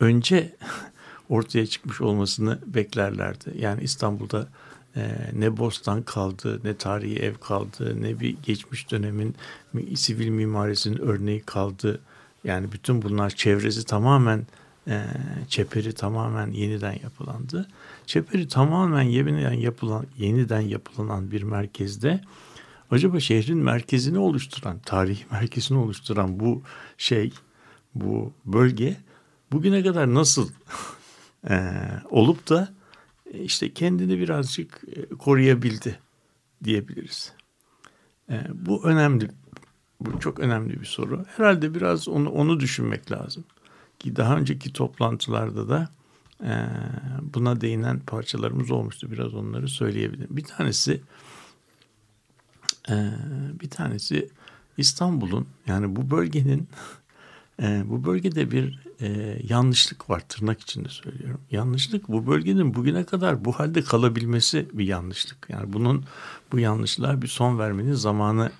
[0.00, 0.56] önce
[1.28, 3.54] ortaya çıkmış olmasını beklerlerdi.
[3.58, 4.48] Yani İstanbul'da
[4.96, 9.34] e, ne bostan kaldı, ne tarihi ev kaldı, ne bir geçmiş dönemin
[9.94, 12.00] sivil mimarisinin örneği kaldı.
[12.44, 14.46] Yani bütün bunlar çevresi tamamen
[14.88, 15.04] e,
[15.48, 17.68] çeperi tamamen yeniden yapılandı.
[18.06, 22.20] Çeperi tamamen yeniden yapılan yeniden yapılanan bir merkezde
[22.90, 26.62] acaba şehrin merkezini oluşturan, tarihi merkezini oluşturan bu
[26.98, 27.32] şey,
[27.94, 28.96] bu bölge
[29.52, 30.48] bugüne kadar nasıl
[31.50, 31.72] e,
[32.10, 32.73] olup da
[33.42, 35.98] işte kendini birazcık e, koruyabildi
[36.64, 37.32] diyebiliriz.
[38.30, 39.30] E, bu önemli,
[40.00, 41.24] bu çok önemli bir soru.
[41.36, 43.44] Herhalde biraz onu onu düşünmek lazım.
[43.98, 45.88] Ki daha önceki toplantılarda da
[46.44, 46.52] e,
[47.34, 49.10] buna değinen parçalarımız olmuştu.
[49.10, 50.36] Biraz onları söyleyebilirim.
[50.36, 51.02] Bir tanesi
[53.60, 54.28] bir tanesi
[54.76, 56.68] İstanbul'un yani bu bölgenin
[57.62, 61.40] bu bölgede bir e, yanlışlık var tırnak içinde söylüyorum.
[61.50, 65.46] Yanlışlık bu bölgenin bugüne kadar bu halde kalabilmesi bir yanlışlık.
[65.48, 66.04] Yani bunun
[66.52, 68.52] bu yanlışlığa bir son vermenin zamanı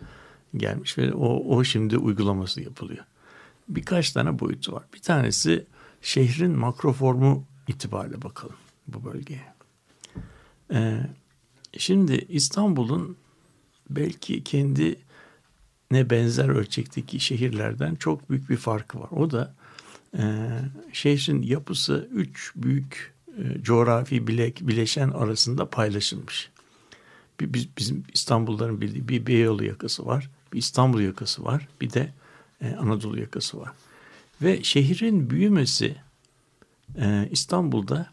[0.56, 3.04] gelmiş ve o, o şimdi uygulaması yapılıyor.
[3.68, 4.84] Birkaç tane boyutu var.
[4.94, 5.66] Bir tanesi
[6.02, 8.56] şehrin makroformu itibariyle bakalım
[8.88, 9.54] bu bölgeye.
[10.72, 11.00] Ee,
[11.78, 13.16] şimdi İstanbul'un
[13.90, 14.98] belki kendi
[15.90, 19.08] ne benzer ölçekteki şehirlerden çok büyük bir farkı var.
[19.10, 19.54] O da
[20.18, 20.22] e,
[20.92, 26.50] şehrin yapısı üç büyük e, coğrafi bilek, bileşen arasında paylaşılmış.
[27.40, 32.12] Bir, biz, bizim İstanbulluların bildiği bir Beyoğlu yakası var, bir İstanbul yakası var, bir de
[32.60, 33.72] e, Anadolu yakası var.
[34.42, 35.96] Ve şehrin büyümesi
[36.98, 38.10] e, İstanbul'da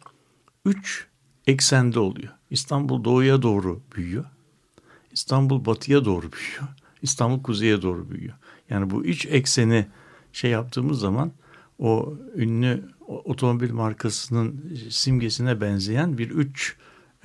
[0.65, 1.07] üç
[1.47, 2.33] eksende oluyor.
[2.49, 4.25] İstanbul doğuya doğru büyüyor.
[5.11, 6.67] İstanbul batıya doğru büyüyor.
[7.01, 8.33] İstanbul kuzeye doğru büyüyor.
[8.69, 9.87] Yani bu üç ekseni
[10.33, 11.31] şey yaptığımız zaman
[11.79, 16.75] o ünlü otomobil markasının simgesine benzeyen bir üç,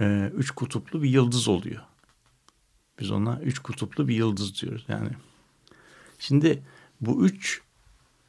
[0.00, 1.82] e, üç kutuplu bir yıldız oluyor.
[3.00, 4.84] Biz ona üç kutuplu bir yıldız diyoruz.
[4.88, 5.08] Yani
[6.18, 6.62] şimdi
[7.00, 7.60] bu üç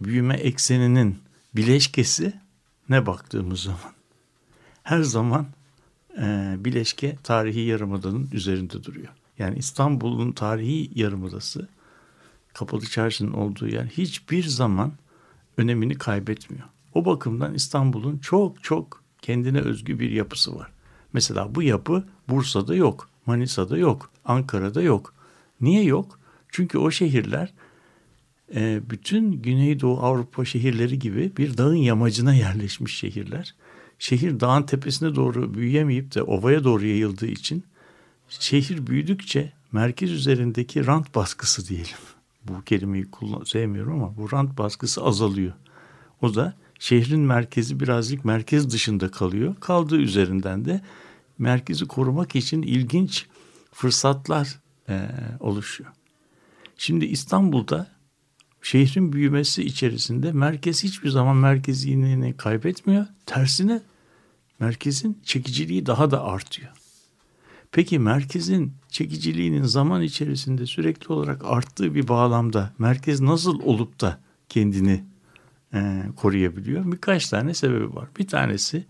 [0.02, 1.20] büyüme ekseninin
[1.56, 2.34] bileşkesi
[2.90, 3.94] ne baktığımız zaman
[4.84, 5.48] her zaman
[6.18, 9.14] e, bileşke tarihi yarımadanın üzerinde duruyor.
[9.40, 11.68] Yani İstanbul'un tarihi yarımadası
[12.54, 14.92] Kapalı Çarşı'nın olduğu yer hiçbir zaman
[15.58, 16.66] önemini kaybetmiyor.
[16.94, 20.72] O bakımdan İstanbul'un çok çok kendine özgü bir yapısı var.
[21.14, 25.14] Mesela bu yapı Bursa'da yok, Manisa'da yok, Ankara'da yok.
[25.62, 26.20] Niye yok?
[26.50, 27.54] Çünkü o şehirler
[28.56, 33.56] e, bütün Güneydoğu Avrupa şehirleri gibi bir dağın yamacına yerleşmiş şehirler.
[34.00, 37.64] Şehir dağın tepesine doğru büyüyemeyip de ovaya doğru yayıldığı için
[38.30, 41.98] şehir büyüdükçe merkez üzerindeki rant baskısı diyelim
[42.48, 45.54] bu kelimeyi kullan sevmiyorum ama bu rant baskısı azalıyor.
[46.22, 49.56] O da şehrin merkezi birazcık merkez dışında kalıyor.
[49.60, 50.82] Kaldığı üzerinden de
[51.38, 53.26] merkezi korumak için ilginç
[53.72, 54.60] fırsatlar
[54.90, 55.10] e,
[55.40, 55.92] oluşuyor.
[56.78, 57.92] Şimdi İstanbul'da
[58.62, 63.06] şehrin büyümesi içerisinde merkez hiçbir zaman merkezliğini kaybetmiyor.
[63.26, 63.82] Tersine
[64.60, 66.72] merkezin çekiciliği daha da artıyor.
[67.78, 75.04] Peki merkezin çekiciliğinin zaman içerisinde sürekli olarak arttığı bir bağlamda merkez nasıl olup da kendini
[75.74, 76.92] e, koruyabiliyor?
[76.92, 78.08] Birkaç tane sebebi var.
[78.20, 78.86] Bir tanesi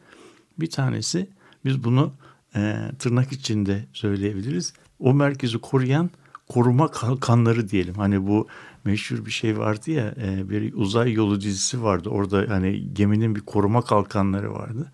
[0.60, 1.30] bir tanesi
[1.66, 2.14] biz bunu
[2.56, 4.74] e, tırnak içinde söyleyebiliriz.
[5.00, 6.10] O merkezi koruyan
[6.50, 7.96] koruma kalkanları diyelim.
[7.96, 8.48] Hani bu
[8.84, 12.10] meşhur bir şey vardı ya e, bir uzay yolu dizisi vardı.
[12.10, 14.92] Orada hani geminin bir koruma kalkanları vardı.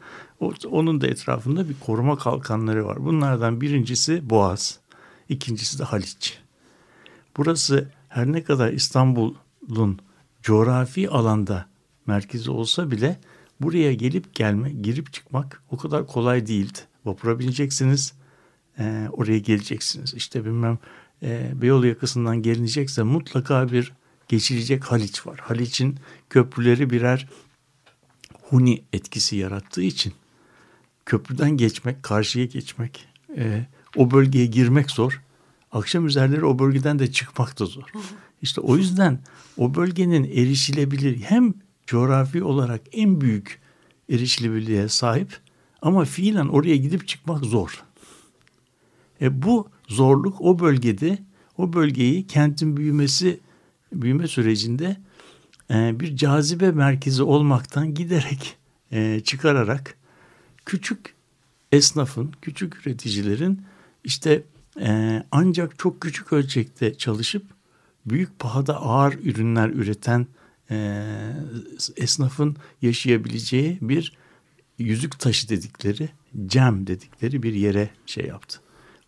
[0.71, 3.05] Onun da etrafında bir koruma kalkanları var.
[3.05, 4.79] Bunlardan birincisi Boğaz,
[5.29, 6.39] ikincisi de Haliç.
[7.37, 9.99] Burası her ne kadar İstanbul'un
[10.41, 11.65] coğrafi alanda
[12.05, 13.19] merkezi olsa bile
[13.61, 16.79] buraya gelip gelme, girip çıkmak o kadar kolay değildi.
[17.05, 18.13] Vapura bineceksiniz,
[18.79, 20.13] e, oraya geleceksiniz.
[20.13, 20.77] İşte bilmem
[21.23, 23.93] e, Beyoğlu yakasından gelinecekse mutlaka bir
[24.27, 25.39] geçilecek Haliç var.
[25.43, 25.97] Haliç'in
[26.29, 27.27] köprüleri birer
[28.41, 30.13] huni etkisi yarattığı için
[31.05, 35.21] köprüden geçmek, karşıya geçmek, e, o bölgeye girmek zor.
[35.71, 37.83] Akşam üzerleri o bölgeden de çıkmak da zor.
[38.41, 39.19] İşte o yüzden
[39.57, 41.53] o bölgenin erişilebilir hem
[41.87, 43.61] coğrafi olarak en büyük
[44.09, 45.37] erişilebilirliğe sahip
[45.81, 47.83] ama fiilen oraya gidip çıkmak zor.
[49.21, 51.17] E, bu zorluk o bölgede
[51.57, 53.39] o bölgeyi kentin büyümesi
[53.93, 54.97] büyüme sürecinde
[55.71, 58.57] e, bir cazibe merkezi olmaktan giderek
[58.91, 59.97] e, çıkararak
[60.65, 61.13] küçük
[61.71, 63.61] esnafın, küçük üreticilerin
[64.03, 64.43] işte
[64.79, 67.45] e, ancak çok küçük ölçekte çalışıp
[68.05, 70.27] büyük pahada ağır ürünler üreten
[70.71, 71.05] e,
[71.97, 74.17] esnafın yaşayabileceği bir
[74.77, 76.09] yüzük taşı dedikleri,
[76.45, 78.59] cem dedikleri bir yere şey yaptı.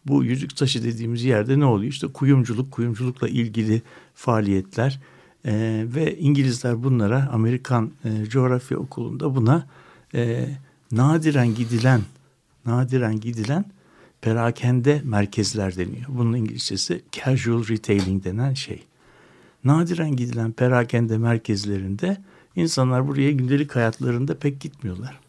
[0.05, 1.91] Bu yüzük taşı dediğimiz yerde ne oluyor?
[1.91, 3.81] İşte kuyumculuk, kuyumculukla ilgili
[4.15, 4.99] faaliyetler
[5.45, 9.67] e, ve İngilizler bunlara Amerikan e, coğrafya okulunda buna
[10.13, 10.49] e,
[10.95, 12.01] nadiren gidilen,
[12.65, 13.65] nadiren gidilen
[14.21, 16.05] perakende merkezler deniyor.
[16.08, 18.84] Bunun İngilizcesi casual retailing denen şey.
[19.63, 22.17] Nadiren gidilen perakende merkezlerinde
[22.55, 25.19] insanlar buraya gündelik hayatlarında pek gitmiyorlar.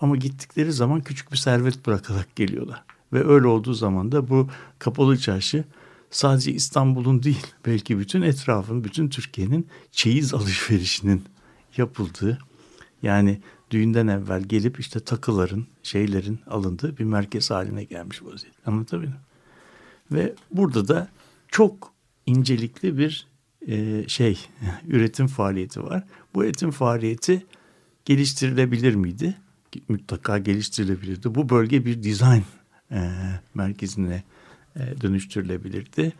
[0.00, 2.84] Ama gittikleri zaman küçük bir servet bırakarak geliyorlar.
[3.12, 5.64] Ve öyle olduğu zaman da bu kapalı çarşı
[6.10, 11.24] sadece İstanbul'un değil belki bütün etrafın, bütün Türkiye'nin çeyiz alışverişinin
[11.76, 12.38] yapıldığı
[13.02, 18.62] yani düğünden evvel gelip işte takıların, şeylerin alındığı bir merkez haline gelmiş vaziyette.
[18.66, 19.16] Anlatabildim
[20.12, 21.08] Ve burada da
[21.48, 21.92] çok
[22.26, 23.26] incelikli bir
[23.68, 24.38] e, şey,
[24.88, 26.04] üretim faaliyeti var.
[26.34, 27.46] Bu üretim faaliyeti
[28.04, 29.36] geliştirilebilir miydi?
[29.88, 31.34] Mutlaka geliştirilebilirdi.
[31.34, 32.42] Bu bölge bir dizayn
[32.90, 33.10] e,
[33.54, 34.22] merkezine
[34.76, 36.12] e, dönüştürülebilirdi.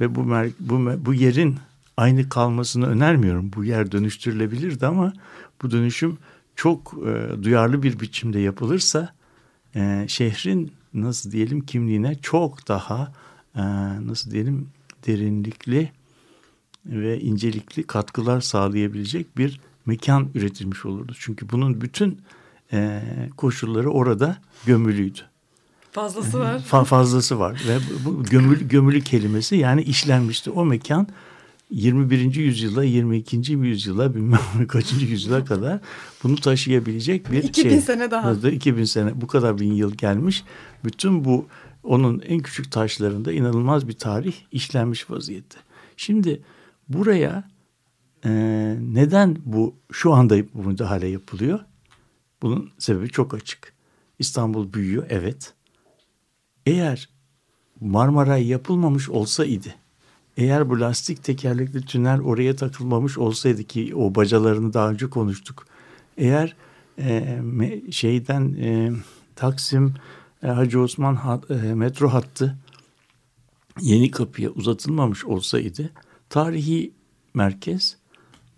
[0.00, 0.28] Ve bu,
[0.60, 1.56] bu, bu yerin
[1.96, 3.52] aynı kalmasını önermiyorum.
[3.56, 5.12] Bu yer dönüştürülebilirdi ama
[5.62, 6.18] bu dönüşüm
[6.56, 9.14] çok e, duyarlı bir biçimde yapılırsa
[9.76, 13.12] e, şehrin nasıl diyelim kimliğine çok daha
[13.56, 13.62] e,
[14.06, 14.68] nasıl diyelim
[15.06, 15.92] derinlikli
[16.86, 21.12] ve incelikli katkılar sağlayabilecek bir mekan üretilmiş olurdu.
[21.18, 22.20] Çünkü bunun bütün
[22.72, 23.02] e,
[23.36, 24.36] koşulları orada
[24.66, 25.20] gömülüydü.
[25.92, 26.60] Fazlası var.
[26.60, 30.50] Fa fazlası var ve bu gömülü, gömülü kelimesi yani işlenmişti.
[30.50, 31.06] O mekan
[31.70, 32.34] 21.
[32.34, 33.52] yüzyıla 22.
[33.52, 35.80] yüzyıla bilmem kaçıncı yüzyıla kadar
[36.22, 37.80] bunu taşıyabilecek bir 2000 şey.
[37.80, 38.32] sene daha.
[38.32, 40.44] 2000 sene bu kadar bin yıl gelmiş.
[40.84, 41.46] Bütün bu
[41.82, 45.58] onun en küçük taşlarında inanılmaz bir tarih işlenmiş vaziyette.
[45.96, 46.42] Şimdi
[46.88, 47.48] buraya
[48.24, 48.30] e,
[48.80, 51.60] neden bu şu anda bu müdahale yapılıyor?
[52.42, 53.74] Bunun sebebi çok açık.
[54.18, 55.54] İstanbul büyüyor evet.
[56.66, 57.08] Eğer
[57.80, 59.68] Marmaray yapılmamış olsaydı
[60.36, 65.66] eğer bu lastik tekerlekli tünel oraya takılmamış olsaydı ki o bacalarını daha önce konuştuk.
[66.16, 66.56] Eğer
[66.98, 67.42] e,
[67.90, 68.92] şeyden e,
[69.36, 69.94] Taksim
[70.42, 72.56] e, Hacı Osman hat, e, metro hattı
[73.80, 75.90] yeni kapıya uzatılmamış olsaydı
[76.30, 76.92] tarihi
[77.34, 77.96] merkez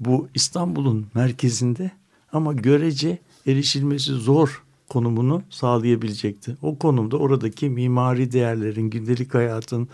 [0.01, 1.91] bu İstanbul'un merkezinde
[2.33, 6.57] ama görece erişilmesi zor konumunu sağlayabilecekti.
[6.63, 9.89] O konumda oradaki mimari değerlerin, gündelik hayatın,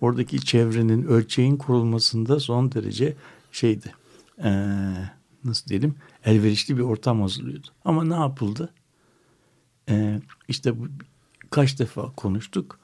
[0.00, 3.16] oradaki çevrenin, ölçeğin kurulmasında son derece
[3.52, 3.94] şeydi.
[4.44, 4.50] Ee,
[5.44, 5.94] nasıl diyelim?
[6.24, 7.66] Elverişli bir ortam hazırlıyordu.
[7.84, 8.72] Ama ne yapıldı?
[9.88, 10.88] Ee, işte bu,
[11.50, 12.78] kaç defa konuştuk.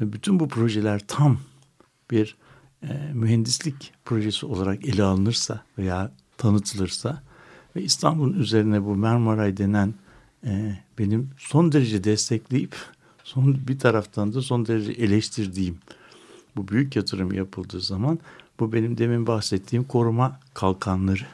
[0.00, 1.38] Ee, bütün bu projeler tam
[2.10, 2.36] bir
[2.82, 7.22] e, mühendislik projesi olarak ele alınırsa veya tanıtılırsa
[7.76, 9.94] ve İstanbul'un üzerine bu Marmaray denen
[10.44, 12.76] e, benim son derece destekleyip
[13.24, 15.78] son bir taraftan da son derece eleştirdiğim
[16.56, 18.18] bu büyük yatırım yapıldığı zaman
[18.60, 21.26] bu benim demin bahsettiğim koruma kalkanları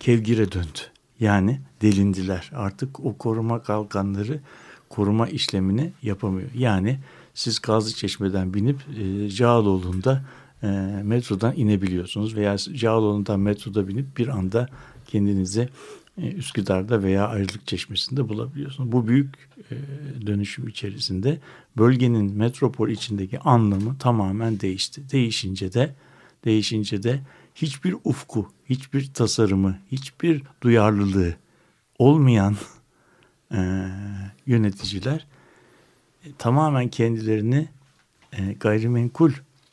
[0.00, 0.78] kevgire döndü.
[1.20, 2.50] Yani delindiler.
[2.54, 4.40] Artık o koruma kalkanları
[4.88, 6.48] koruma işlemini yapamıyor.
[6.54, 6.98] Yani
[7.34, 10.24] siz Kazlı Çeşme'den binip e, Cağaloğlu'nda
[10.62, 10.66] e,
[11.02, 14.68] metrodan inebiliyorsunuz veya Cağaloğlu'ndan metroda binip bir anda
[15.06, 15.68] kendinizi
[16.16, 18.92] Üsküdar'da veya Ayrılık Çeşmesi'nde bulabiliyorsunuz.
[18.92, 19.76] Bu büyük e,
[20.26, 21.40] dönüşüm içerisinde
[21.76, 25.02] bölgenin metropol içindeki anlamı tamamen değişti.
[25.12, 25.94] Değişince de
[26.44, 27.20] değişince de
[27.54, 31.34] hiçbir ufku, hiçbir tasarımı, hiçbir duyarlılığı
[31.98, 32.56] olmayan
[33.54, 33.88] e,
[34.46, 35.26] yöneticiler
[36.24, 37.68] e, tamamen kendilerini
[38.32, 39.32] e, gayrimenkul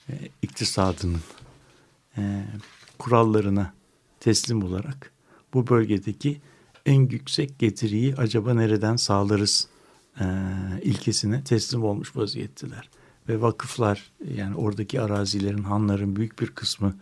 [0.10, 1.22] e, iktisadının
[2.18, 2.44] e,
[3.00, 3.74] kurallarına
[4.20, 5.12] teslim olarak
[5.54, 6.42] bu bölgedeki
[6.86, 9.68] en yüksek getiriyi acaba nereden sağlarız
[10.20, 10.26] e,
[10.82, 12.90] ilkesine teslim olmuş vaziyetteler.
[13.30, 16.96] Ve vakıflar yani oradaki arazilerin, hanların büyük bir kısmı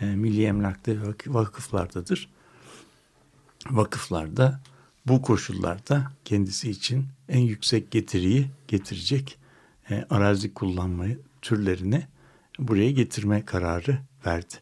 [0.00, 0.92] e, milli emlakta
[1.26, 2.30] vakıflardadır.
[3.70, 4.60] Vakıflarda
[5.06, 9.38] bu koşullarda kendisi için en yüksek getiriyi getirecek
[9.90, 11.04] e, arazi kullanma
[11.42, 12.06] türlerini
[12.58, 14.54] buraya getirme kararı verdi.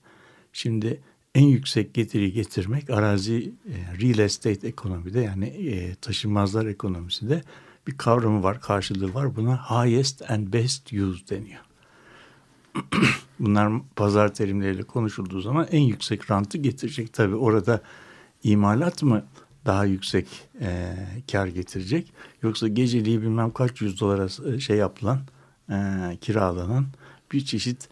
[0.53, 1.01] Şimdi
[1.39, 7.43] en yüksek getiri getirmek arazi e, real estate ekonomide yani e, taşınmazlar ekonomisinde
[7.87, 9.37] bir kavramı var, karşılığı var.
[9.37, 11.61] Buna highest and best use deniyor.
[13.39, 17.13] Bunlar pazar terimleriyle konuşulduğu zaman en yüksek rantı getirecek.
[17.13, 17.81] Tabii orada
[18.43, 19.25] imalat mı
[19.67, 20.27] daha yüksek
[20.61, 20.95] e,
[21.33, 22.13] kar getirecek?
[22.43, 25.21] Yoksa geceliği bilmem kaç yüz dolara e, şey yapılan,
[25.71, 25.77] e,
[26.21, 26.87] kiralanan
[27.33, 27.89] bir çeşit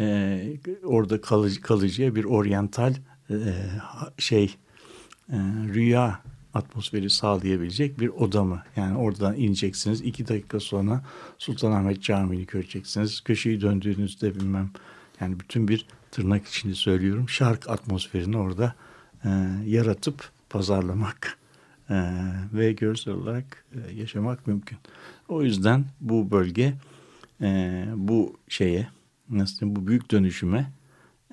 [0.00, 2.94] e, orada kalıcı, kalıcıya bir oryantal
[3.30, 3.36] e,
[4.18, 4.44] şey
[5.28, 5.36] e,
[5.74, 6.20] rüya
[6.54, 8.62] atmosferi sağlayabilecek bir oda mı?
[8.76, 10.00] Yani oradan ineceksiniz.
[10.00, 11.04] iki dakika sonra
[11.38, 13.20] Sultanahmet Camii'ni göreceksiniz.
[13.20, 14.70] Köşeyi döndüğünüzde bilmem
[15.20, 18.74] yani bütün bir tırnak içinde söylüyorum şark atmosferini orada
[19.24, 19.28] e,
[19.66, 21.38] yaratıp pazarlamak
[21.90, 21.94] e,
[22.52, 24.78] ve görsel olarak e, yaşamak mümkün.
[25.28, 26.74] O yüzden bu bölge
[27.40, 28.88] e, bu şeye
[29.30, 30.72] nasıl diyeyim, bu büyük dönüşüme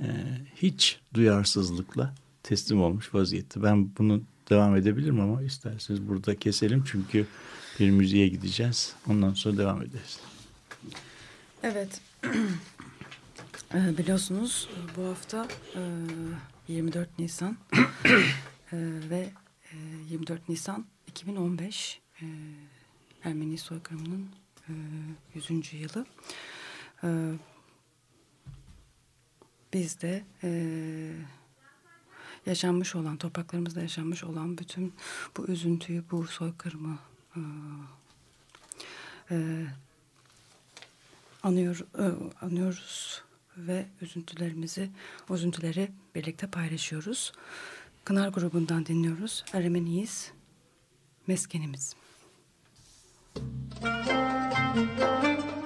[0.01, 0.07] e,
[0.55, 3.63] hiç duyarsızlıkla teslim olmuş vaziyette.
[3.63, 7.27] Ben bunu devam edebilirim ama isterseniz burada keselim çünkü
[7.79, 8.95] bir müziğe gideceğiz.
[9.07, 10.19] Ondan sonra devam ederiz.
[11.63, 12.01] Evet.
[13.73, 17.57] Ee, biliyorsunuz bu hafta e, 24 Nisan
[18.73, 18.77] E,
[19.09, 19.29] ve
[19.71, 19.75] e,
[20.09, 22.25] 24 Nisan 2015 e,
[23.23, 24.29] Ermeni soykırımının
[24.69, 24.73] e,
[25.35, 25.73] 100.
[25.73, 26.05] yılı.
[29.73, 30.49] Biz de e,
[32.45, 34.93] yaşanmış olan, topraklarımızda yaşanmış olan bütün
[35.37, 36.99] bu üzüntüyü, bu soykırımı
[39.31, 39.35] e,
[41.43, 42.05] anıyor, e,
[42.45, 43.23] anıyoruz
[43.57, 44.89] ve üzüntülerimizi,
[45.29, 47.33] üzüntüleri birlikte paylaşıyoruz.
[48.03, 49.45] Kınar grubundan dinliyoruz.
[49.53, 50.31] Ermeniyiz,
[51.27, 51.95] meskenimiz.
[53.83, 55.56] Ermeniyiz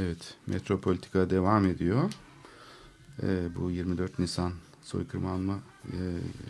[0.00, 2.12] Evet, Metropolitika devam ediyor.
[3.22, 5.58] Ee, bu 24 Nisan soykırım alma
[5.92, 5.98] e,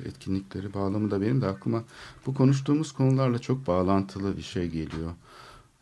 [0.08, 1.84] etkinlikleri bağlamı da benim de aklıma
[2.26, 5.12] bu konuştuğumuz konularla çok bağlantılı bir şey geliyor.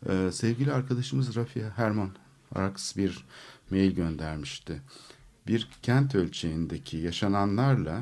[0.09, 2.09] Ee, sevgili arkadaşımız Rafiye Herman
[2.55, 3.25] Araks bir
[3.71, 4.81] mail göndermişti.
[5.47, 8.01] Bir kent ölçeğindeki yaşananlarla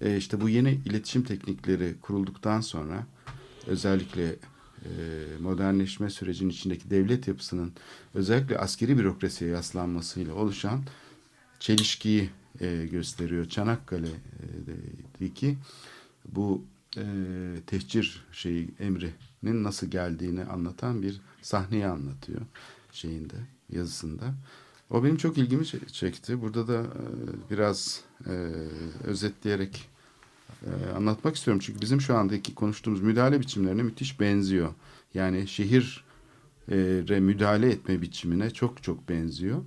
[0.00, 3.06] e, işte bu yeni iletişim teknikleri kurulduktan sonra
[3.66, 4.36] özellikle e,
[5.40, 7.72] modernleşme sürecinin içindeki devlet yapısının
[8.14, 10.82] özellikle askeri bürokrasiye yaslanmasıyla oluşan
[11.60, 12.30] çelişkiyi
[12.60, 13.48] e, gösteriyor.
[13.48, 15.58] Çanakkale'deki
[16.28, 16.64] bu
[16.96, 17.04] e,
[17.66, 22.40] tehcir şeyi emrinin nasıl geldiğini anlatan bir sahneyi anlatıyor
[22.92, 23.36] şeyinde
[23.72, 24.34] yazısında.
[24.90, 26.42] O benim çok ilgimi çe- çekti.
[26.42, 27.04] Burada da e,
[27.50, 28.32] biraz e,
[29.04, 29.88] özetleyerek
[30.62, 31.62] e, anlatmak istiyorum.
[31.66, 34.74] Çünkü bizim şu andaki konuştuğumuz müdahale biçimlerine müthiş benziyor.
[35.14, 39.62] Yani şehire müdahale etme biçimine çok çok benziyor.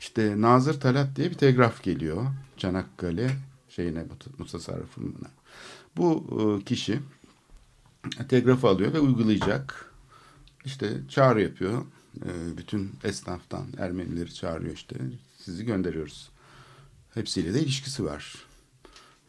[0.00, 3.30] İşte Nazır Talat diye bir telgraf geliyor Çanakkale
[3.68, 4.04] şeyine
[4.38, 5.28] mutasarrıfına.
[5.96, 6.26] Bu
[6.60, 7.00] e, kişi
[8.28, 9.92] telgrafı alıyor ve uygulayacak.
[10.64, 11.84] İşte çağrı yapıyor.
[12.24, 14.96] E, bütün esnaftan Ermenileri çağırıyor işte.
[15.38, 16.30] Sizi gönderiyoruz.
[17.14, 18.47] Hepsiyle de ilişkisi var.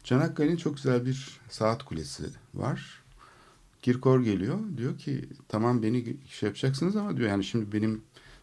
[0.03, 2.23] Çanakkale'nin çok güzel bir saat kulesi
[2.53, 3.01] var.
[3.81, 4.57] Kirkor geliyor.
[4.77, 8.01] Diyor ki tamam beni şey yapacaksınız ama diyor yani şimdi benim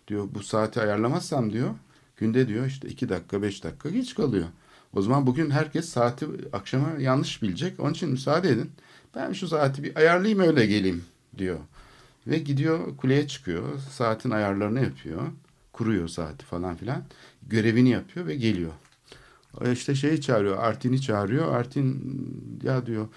[0.08, 1.74] diyor bu saati ayarlamazsam diyor
[2.16, 4.46] günde diyor işte iki dakika beş dakika geç kalıyor.
[4.92, 7.80] O zaman bugün herkes saati akşama yanlış bilecek.
[7.80, 8.70] Onun için müsaade edin.
[9.14, 11.04] Ben şu saati bir ayarlayayım öyle geleyim
[11.38, 11.58] diyor.
[12.26, 13.78] Ve gidiyor kuleye çıkıyor.
[13.90, 15.22] Saatin ayarlarını yapıyor.
[15.72, 17.04] Kuruyor saati falan filan.
[17.48, 18.72] Görevini yapıyor ve geliyor.
[19.72, 20.58] İşte şeyi çağırıyor.
[20.58, 21.54] Artin'i çağırıyor.
[21.54, 23.08] Artin ya diyor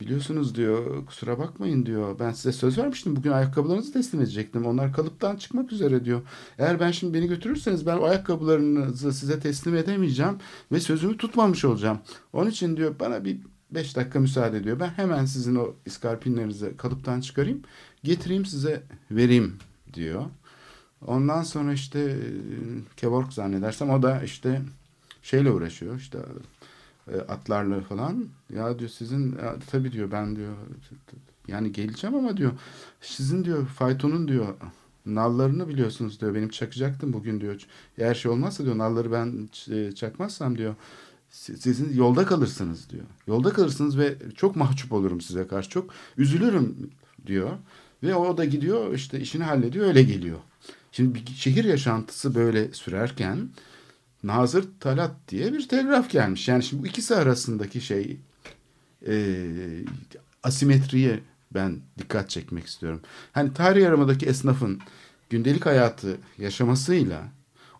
[0.00, 2.18] biliyorsunuz diyor kusura bakmayın diyor.
[2.18, 3.16] Ben size söz vermiştim.
[3.16, 4.66] Bugün ayakkabılarınızı teslim edecektim.
[4.66, 6.22] Onlar kalıptan çıkmak üzere diyor.
[6.58, 10.38] Eğer ben şimdi beni götürürseniz ben o ayakkabılarınızı size teslim edemeyeceğim
[10.72, 11.98] ve sözümü tutmamış olacağım.
[12.32, 13.40] Onun için diyor bana bir
[13.70, 14.80] beş dakika müsaade ediyor.
[14.80, 17.62] Ben hemen sizin o iskarpinlerinizi kalıptan çıkarayım.
[18.04, 19.56] Getireyim size vereyim
[19.94, 20.24] diyor.
[21.06, 22.16] Ondan sonra işte
[22.96, 24.62] Kevork zannedersem o da işte
[25.24, 26.18] şeyle uğraşıyor işte
[27.12, 28.24] e, atlarla falan.
[28.54, 30.54] Ya diyor sizin ya, tabii diyor ben diyor
[31.48, 32.52] yani geleceğim ama diyor
[33.00, 34.54] sizin diyor faytonun diyor
[35.06, 37.60] nallarını biliyorsunuz diyor benim çakacaktım bugün diyor.
[37.98, 40.74] Eğer şey olmazsa diyor nalları ben ç- çakmazsam diyor
[41.30, 43.04] sizin yolda kalırsınız diyor.
[43.26, 45.70] Yolda kalırsınız ve çok mahcup olurum size karşı.
[45.70, 46.90] Çok üzülürüm
[47.26, 47.50] diyor.
[48.02, 50.38] Ve o da gidiyor işte işini hallediyor öyle geliyor.
[50.92, 53.48] Şimdi bir şehir yaşantısı böyle sürerken
[54.24, 56.48] Nazır Talat diye bir telgraf gelmiş.
[56.48, 58.20] Yani şimdi bu ikisi arasındaki şey
[59.06, 59.14] e,
[60.42, 61.20] asimetriye
[61.54, 63.00] ben dikkat çekmek istiyorum.
[63.32, 64.80] Hani tarih yaramadaki esnafın
[65.30, 67.22] gündelik hayatı yaşamasıyla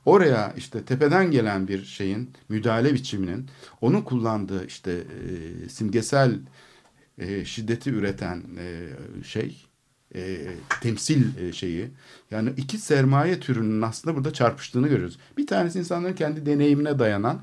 [0.05, 6.39] oraya işte tepeden gelen bir şeyin müdahale biçiminin onun kullandığı işte e, simgesel
[7.19, 8.89] e, şiddeti üreten e,
[9.25, 9.67] şey
[10.15, 10.47] e,
[10.81, 11.91] temsil e, şeyi
[12.31, 15.19] yani iki sermaye türünün aslında burada çarpıştığını görüyoruz.
[15.39, 17.43] Bir tanesi insanların kendi deneyimine dayanan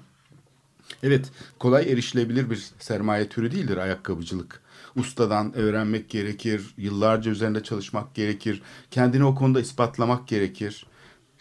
[1.03, 4.61] evet kolay erişilebilir bir sermaye türü değildir ayakkabıcılık.
[4.95, 8.61] Ustadan öğrenmek gerekir, yıllarca üzerinde çalışmak gerekir,
[8.91, 10.85] kendini o konuda ispatlamak gerekir.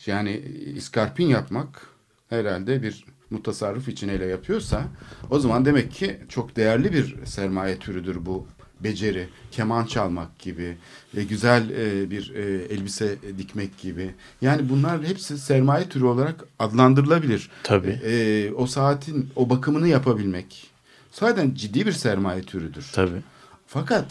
[0.07, 0.37] Yani
[0.77, 1.87] iskarpin yapmak
[2.29, 4.85] herhalde bir mutasarrıf için ele yapıyorsa
[5.31, 8.47] o zaman demek ki çok değerli bir sermaye türüdür bu
[8.85, 10.77] beceri, keman çalmak gibi,
[11.17, 14.15] e, güzel e, bir e, elbise dikmek gibi.
[14.43, 17.51] Yani bunlar hepsi sermaye türü olarak adlandırılabilir.
[17.63, 18.01] Tabii.
[18.05, 20.71] E, o saatin o bakımını yapabilmek
[21.13, 22.91] zaten ciddi bir sermaye türüdür.
[22.93, 23.23] Tabii.
[23.67, 24.07] Fakat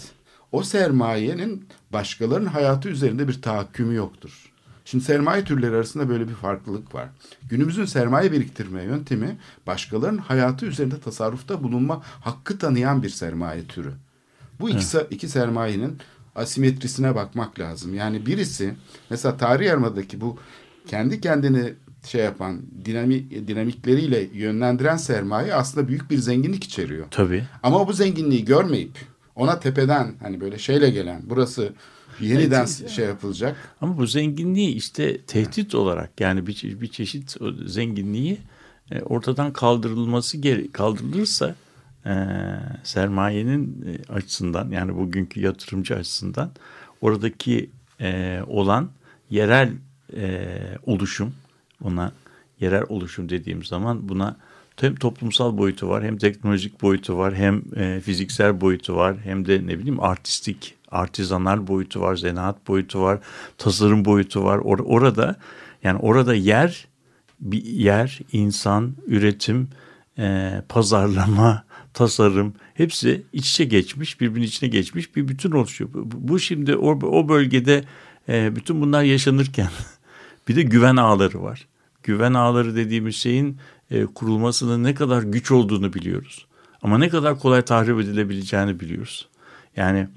[0.51, 4.49] o sermayenin başkalarının hayatı üzerinde bir tahakkümü yoktur.
[4.85, 7.09] Şimdi sermaye türleri arasında böyle bir farklılık var.
[7.49, 13.93] Günümüzün sermaye biriktirme yöntemi başkalarının hayatı üzerinde tasarrufta bulunma hakkı tanıyan bir sermaye türü.
[14.59, 15.07] Bu iki, evet.
[15.11, 15.97] iki sermayenin
[16.35, 17.93] asimetrisine bakmak lazım.
[17.93, 18.73] Yani birisi
[19.09, 20.37] mesela tarih yarımadaki bu
[20.87, 21.73] kendi kendini
[22.05, 27.05] şey yapan dinamik dinamikleriyle yönlendiren sermaye aslında büyük bir zenginlik içeriyor.
[27.11, 27.43] Tabii.
[27.63, 28.91] Ama bu zenginliği görmeyip
[29.35, 31.73] ona tepeden hani böyle şeyle gelen burası
[32.19, 33.57] yeniden evet, şey yapılacak.
[33.81, 38.37] Ama bu zenginliği işte tehdit olarak yani bir, bir çeşit zenginliği
[38.91, 40.41] e, ortadan kaldırılması
[40.71, 41.55] kaldırılırsa
[42.05, 42.13] e,
[42.83, 46.51] sermayenin e, açısından yani bugünkü yatırımcı açısından
[47.01, 47.69] oradaki
[48.01, 48.89] e, olan
[49.29, 49.73] yerel
[50.15, 50.49] e,
[50.85, 51.33] oluşum
[51.83, 52.11] ona
[52.59, 54.35] yerel oluşum dediğim zaman buna
[54.81, 59.67] hem toplumsal boyutu var hem teknolojik boyutu var hem e, fiziksel boyutu var hem de
[59.67, 63.19] ne bileyim artistik artizanal boyutu var zanaat boyutu var
[63.57, 64.57] tasarım boyutu var.
[64.57, 65.35] Or orada
[65.83, 66.87] yani orada yer
[67.39, 69.69] bir yer insan üretim
[70.17, 71.63] e, pazarlama
[71.99, 77.29] tasarım hepsi iç içe geçmiş birbirinin içine geçmiş bir bütün oluşuyor bu, şimdi o, o
[77.29, 77.83] bölgede
[78.29, 79.69] e, bütün bunlar yaşanırken
[80.47, 81.67] bir de güven ağları var
[82.03, 83.57] güven ağları dediğimiz şeyin
[83.91, 86.45] e, kurulmasının ne kadar güç olduğunu biliyoruz.
[86.81, 89.29] Ama ne kadar kolay tahrip edilebileceğini biliyoruz.
[89.75, 90.07] Yani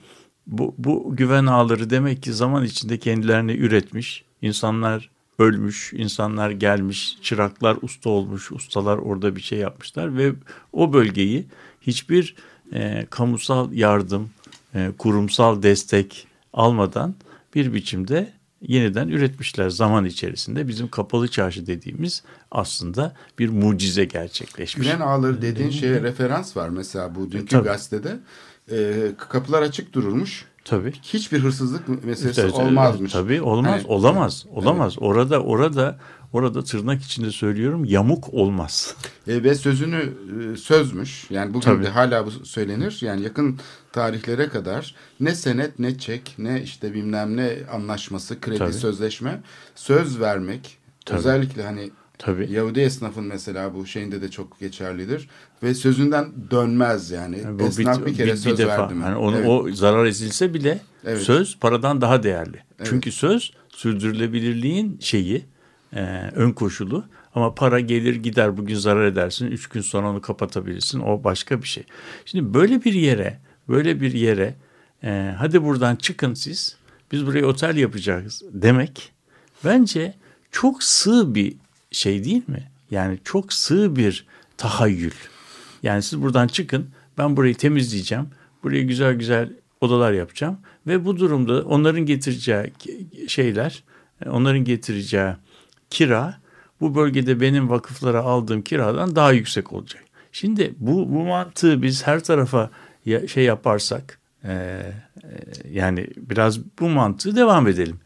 [0.47, 7.76] bu, bu güven ağları demek ki zaman içinde kendilerini üretmiş, insanlar ölmüş, insanlar gelmiş, çıraklar
[7.83, 10.33] usta olmuş, ustalar orada bir şey yapmışlar ve
[10.72, 11.47] o bölgeyi
[11.87, 12.37] hiçbir
[12.72, 14.30] e, kamusal yardım,
[14.74, 17.14] e, kurumsal destek almadan
[17.55, 20.68] bir biçimde yeniden üretmişler zaman içerisinde.
[20.68, 24.87] Bizim kapalı çarşı dediğimiz aslında bir mucize gerçekleşmiş.
[24.89, 27.64] Güven ağları dediğin şeye referans var mesela bu dünkü Tabii.
[27.64, 28.18] gazetede.
[28.70, 30.45] E, kapılar açık durulmuş.
[30.64, 30.93] Tabii.
[31.03, 33.12] Hiçbir hırsızlık meselesi evet, olmazmış.
[33.12, 34.93] Tabii olmaz, hani, olamaz, olamaz.
[34.93, 35.03] Evet.
[35.03, 35.99] Orada orada
[36.33, 38.97] orada tırnak içinde söylüyorum yamuk olmaz.
[39.28, 40.12] E, ve sözünü
[40.53, 41.26] e, sözmüş.
[41.30, 41.85] Yani bugün Tabii.
[41.85, 42.99] de hala bu söylenir.
[43.01, 43.59] Yani yakın
[43.93, 48.72] tarihlere kadar ne senet ne çek ne işte bilmem ne anlaşması, kredi Tabii.
[48.72, 49.41] sözleşme
[49.74, 51.18] söz vermek Tabii.
[51.18, 52.53] özellikle hani Tabii.
[52.53, 55.28] Yahudi esnafın mesela bu şeyinde de çok geçerlidir.
[55.62, 57.39] Ve sözünden dönmez yani.
[57.39, 59.03] yani Esnaf bir, bir kere bir, söz bir defa, verdi mi?
[59.03, 59.49] Yani onu, evet.
[59.49, 61.22] O zarar edilse bile evet.
[61.22, 62.57] söz paradan daha değerli.
[62.78, 62.91] Evet.
[62.91, 65.45] Çünkü söz sürdürülebilirliğin şeyi,
[65.97, 67.05] e, ön koşulu.
[67.34, 69.47] Ama para gelir gider bugün zarar edersin.
[69.47, 71.01] Üç gün sonra onu kapatabilirsin.
[71.01, 71.84] O başka bir şey.
[72.24, 73.38] Şimdi böyle bir yere,
[73.68, 74.55] böyle bir yere
[75.05, 76.76] e, hadi buradan çıkın siz.
[77.12, 79.12] Biz buraya otel yapacağız demek
[79.64, 80.14] bence
[80.51, 81.55] çok sığ bir
[81.90, 82.70] şey değil mi?
[82.90, 84.26] Yani çok sığ bir
[84.57, 85.14] tahayyül.
[85.82, 86.88] Yani siz buradan çıkın
[87.18, 88.26] ben burayı temizleyeceğim.
[88.62, 90.59] Buraya güzel güzel odalar yapacağım.
[90.86, 92.72] Ve bu durumda onların getireceği
[93.28, 93.82] şeyler,
[94.26, 95.32] onların getireceği
[95.93, 96.40] kira
[96.80, 100.05] bu bölgede benim vakıflara aldığım kiradan daha yüksek olacak.
[100.32, 102.70] Şimdi bu, bu mantığı biz her tarafa
[103.05, 104.82] ya, şey yaparsak e, e,
[105.70, 108.01] yani biraz bu mantığı devam edelim.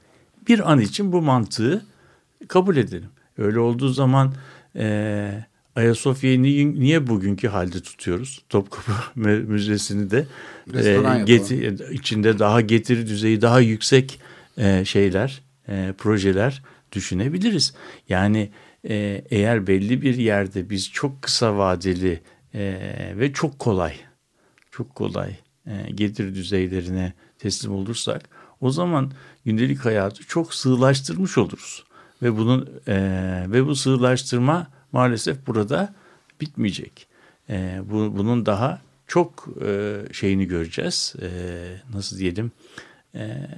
[0.48, 1.86] Bir an için bu mantığı
[2.48, 3.10] kabul edelim.
[3.38, 4.34] Öyle olduğu zaman
[4.76, 5.44] e,
[5.76, 8.42] Ayasofya'yı niye, niye bugünkü halde tutuyoruz?
[8.48, 10.26] Topkapı Müzesi'ni de
[10.74, 14.20] e, geti, içinde daha getiri düzeyi daha yüksek
[14.58, 16.62] e, şeyler, e, projeler
[16.96, 17.74] düşünebiliriz.
[18.08, 18.50] Yani
[18.88, 22.20] e, eğer belli bir yerde biz çok kısa vadeli
[22.54, 22.80] e,
[23.16, 23.94] ve çok kolay,
[24.70, 25.36] çok kolay
[25.66, 28.28] e, getir düzeylerine teslim olursak
[28.60, 29.12] o zaman
[29.44, 31.84] gündelik hayatı çok sığlaştırmış oluruz
[32.22, 32.96] ve bunun e,
[33.48, 35.94] ve bu sığlaştırma maalesef burada
[36.40, 37.08] bitmeyecek.
[37.50, 41.14] E, bu, bunun daha çok e, şeyini göreceğiz.
[41.22, 41.28] E,
[41.94, 42.52] nasıl diyelim?
[43.14, 43.48] E,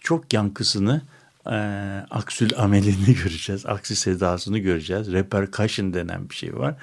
[0.00, 1.02] çok yankısını
[1.46, 1.56] e,
[2.10, 3.66] aksül amelini göreceğiz.
[3.66, 5.12] Aksi sedasını göreceğiz.
[5.12, 6.74] Repercussion denen bir şey var.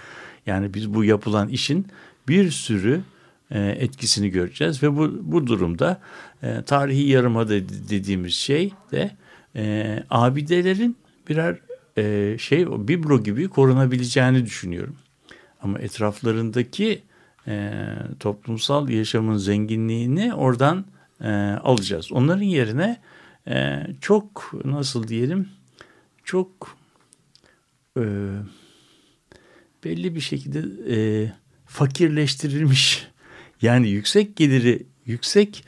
[0.45, 1.87] Yani biz bu yapılan işin
[2.27, 3.01] bir sürü
[3.51, 6.01] e, etkisini göreceğiz ve bu, bu durumda
[6.43, 7.49] e, tarihi yarımada
[7.89, 9.11] dediğimiz şey de
[9.55, 10.97] e, abidelerin
[11.29, 11.57] birer
[11.97, 14.95] e, şey biblo gibi korunabileceğini düşünüyorum.
[15.61, 17.01] Ama etraflarındaki
[17.47, 17.71] e,
[18.19, 20.85] toplumsal yaşamın zenginliğini oradan
[21.21, 21.29] e,
[21.63, 22.11] alacağız.
[22.11, 22.97] Onların yerine
[23.49, 25.49] e, çok nasıl diyelim
[26.23, 26.77] çok
[27.97, 28.03] e,
[29.83, 30.97] belli bir şekilde e,
[31.65, 33.07] fakirleştirilmiş
[33.61, 35.63] yani yüksek geliri yüksek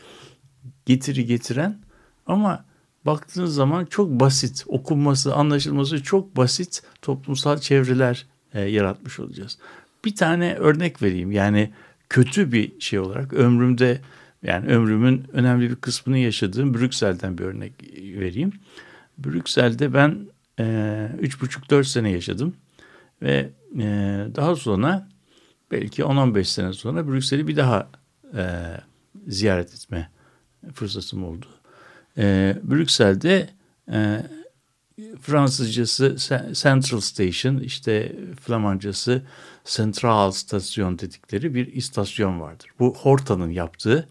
[0.86, 1.80] getiri getiren
[2.26, 2.66] ama
[3.06, 9.58] baktığınız zaman çok basit okunması anlaşılması çok basit toplumsal çevreler e, yaratmış olacağız.
[10.06, 11.74] Bir tane örnek vereyim yani
[12.10, 14.02] kötü bir şey olarak ömrümde
[14.44, 18.52] yani ömrümün önemli bir kısmını yaşadığım Brüksel'den bir örnek vereyim.
[19.18, 20.28] Brüksel'de ben
[21.42, 22.56] buçuk dört sene yaşadım
[23.22, 23.84] ve e,
[24.36, 25.08] daha sonra
[25.72, 27.90] belki 10-15 sene sonra Brüksel'i bir daha
[28.36, 28.44] e,
[29.28, 30.10] ziyaret etme
[30.74, 31.46] fırsatım oldu.
[32.18, 33.50] E, Brüksel'de
[33.92, 34.22] e,
[35.22, 36.16] Fransızcası
[36.54, 39.22] Central Station, işte Flamancası
[39.66, 42.70] Central Station dedikleri bir istasyon vardır.
[42.80, 44.08] Bu Horta'nın yaptığı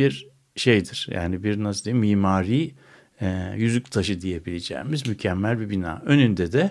[0.00, 1.08] bir şeydir.
[1.10, 2.74] Yani bir nasıl diyeyim mimari
[3.20, 6.02] e, yüzük taşı diyebileceğimiz mükemmel bir bina.
[6.06, 6.70] Önünde de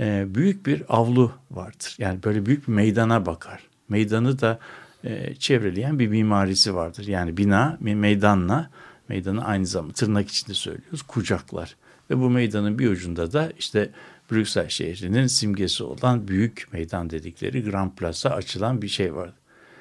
[0.00, 1.96] e, büyük bir avlu vardır.
[1.98, 3.60] Yani böyle büyük bir meydana bakar.
[3.88, 4.58] Meydanı da
[5.04, 7.06] e, çevreleyen bir mimarisi vardır.
[7.06, 8.70] Yani bina meydanla
[9.08, 11.76] meydanı aynı zamanda tırnak içinde söylüyoruz kucaklar.
[12.10, 13.90] Ve bu meydanın bir ucunda da işte
[14.32, 19.34] Brüksel şehrinin simgesi olan büyük meydan dedikleri Grand Place'a açılan bir şey vardı.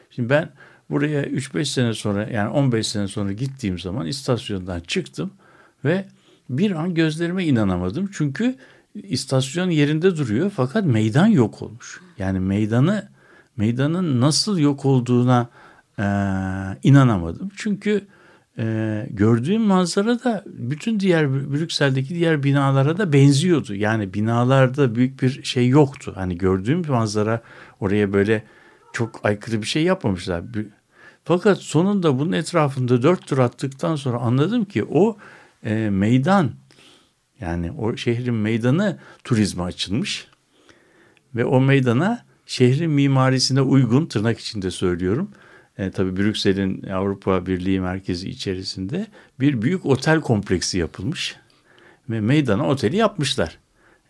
[0.09, 0.49] Şimdi ben
[0.89, 5.31] buraya 3-5 sene sonra yani 15 sene sonra gittiğim zaman istasyondan çıktım
[5.85, 6.05] ve
[6.49, 8.09] bir an gözlerime inanamadım.
[8.13, 8.55] Çünkü
[8.95, 12.01] istasyon yerinde duruyor fakat meydan yok olmuş.
[12.17, 13.09] Yani meydanı
[13.57, 15.49] meydanın nasıl yok olduğuna
[15.99, 16.03] e,
[16.83, 17.49] inanamadım.
[17.55, 18.07] Çünkü
[18.57, 23.75] e, gördüğüm manzara da bütün diğer Brüksel'deki diğer binalara da benziyordu.
[23.75, 26.11] Yani binalarda büyük bir şey yoktu.
[26.15, 27.41] Hani gördüğüm manzara
[27.79, 28.43] oraya böyle
[28.93, 30.43] çok aykırı bir şey yapmamışlar.
[31.29, 35.17] Fakat sonunda bunun etrafında dört tur attıktan sonra anladım ki o
[35.63, 36.51] e, meydan
[37.39, 40.27] yani o şehrin meydanı turizme açılmış
[41.35, 45.31] ve o meydana şehrin mimarisine uygun tırnak içinde söylüyorum.
[45.77, 49.07] E, tabii Brüksel'in Avrupa Birliği merkezi içerisinde
[49.39, 51.35] bir büyük otel kompleksi yapılmış
[52.09, 53.57] ve meydana oteli yapmışlar.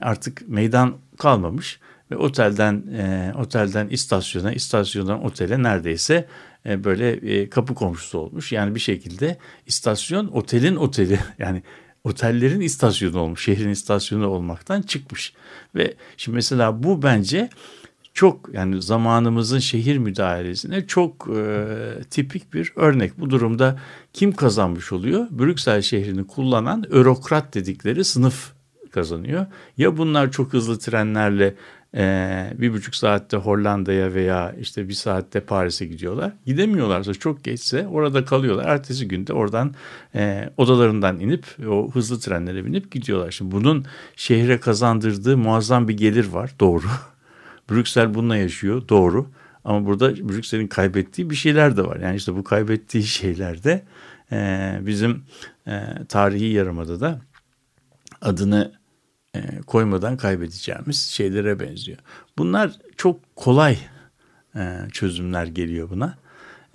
[0.02, 1.80] Artık meydan kalmamış
[2.12, 6.28] ve otelden e, otelden istasyona, istasyondan otele neredeyse
[6.66, 8.52] e, böyle e, kapı komşusu olmuş.
[8.52, 9.38] Yani bir şekilde
[9.68, 11.64] istasyon otelin oteli yani
[12.04, 15.34] otellerin istasyonu olmuş, şehrin istasyonu olmaktan çıkmış.
[15.76, 17.50] Ve şimdi mesela bu bence
[18.14, 21.66] çok yani zamanımızın şehir müdahalesine çok e,
[22.10, 23.20] tipik bir örnek.
[23.20, 23.80] Bu durumda
[24.14, 25.28] kim kazanmış oluyor?
[25.32, 28.52] Brüksel şehrini kullanan örokrat dedikleri sınıf
[28.92, 29.46] kazanıyor.
[29.78, 31.56] Ya bunlar çok hızlı trenlerle
[31.96, 36.34] e, bir buçuk saatte Hollanda'ya veya işte bir saatte Paris'e gidiyorlar.
[36.46, 38.66] Gidemiyorlarsa çok geçse orada kalıyorlar.
[38.66, 39.74] Ertesi günde oradan
[40.16, 43.32] e, odalarından inip o hızlı trenlere binip gidiyorlar.
[43.32, 43.86] Şimdi bunun
[44.16, 46.86] şehre kazandırdığı muazzam bir gelir var doğru.
[47.72, 49.28] Brüksel bununla yaşıyor doğru.
[49.64, 52.00] Ama burada Brüksel'in kaybettiği bir şeyler de var.
[52.00, 53.84] Yani işte bu kaybettiği şeylerde
[54.32, 55.24] e, bizim
[55.68, 57.22] e, tarihi yarımada da
[58.22, 58.79] adını
[59.36, 61.98] e, koymadan kaybedeceğimiz şeylere benziyor.
[62.38, 63.78] Bunlar çok kolay
[64.56, 66.18] e, çözümler geliyor buna.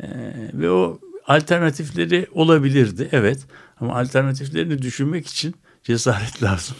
[0.03, 0.09] E,
[0.55, 3.47] ve o alternatifleri olabilirdi evet
[3.81, 6.77] ama alternatiflerini düşünmek için cesaret lazım.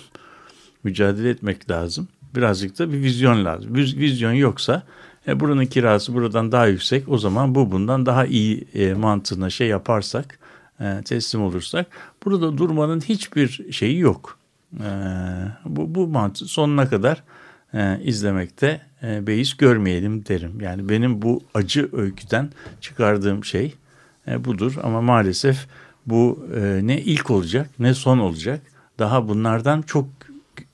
[0.85, 2.09] Mücadele etmek lazım.
[2.35, 3.75] Birazcık da bir vizyon lazım.
[3.75, 4.83] Bir vizyon yoksa
[5.29, 9.69] e, buranın kirası buradan daha yüksek o zaman bu bundan daha iyi e, mantığına şey
[9.69, 10.39] yaparsak
[10.81, 11.87] e, teslim olursak
[12.25, 14.39] burada durmanın hiçbir şeyi yok.
[14.81, 14.89] E,
[15.65, 17.23] bu, bu mantığı sonuna kadar
[17.75, 20.61] e, izlemekte e, beis görmeyelim derim.
[20.61, 22.51] Yani benim bu acı öyküden
[22.81, 23.75] çıkardığım şey
[24.29, 25.67] e, budur ama maalesef
[26.07, 28.61] bu e, ne ilk olacak ne son olacak.
[28.99, 30.07] Daha bunlardan çok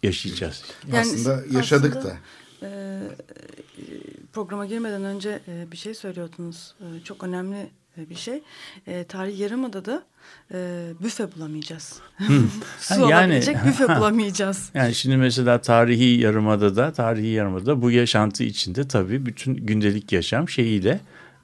[0.03, 0.65] yaşayacağız.
[0.93, 2.19] Yani aslında yaşadık aslında, da.
[2.67, 3.01] E,
[4.33, 6.75] programa girmeden önce e, bir şey söylüyordunuz.
[6.81, 8.43] E, çok önemli bir şey.
[8.87, 10.03] E, tarih Yarımada'da
[10.55, 12.01] e, büfe bulamayacağız.
[12.17, 12.51] Hmm.
[12.81, 14.71] Su yani, alabilecek büfe bulamayacağız.
[14.75, 21.01] Yani şimdi mesela tarihi yarımadada, tarihi yarımadada bu yaşantı içinde tabii bütün gündelik yaşam şeyiyle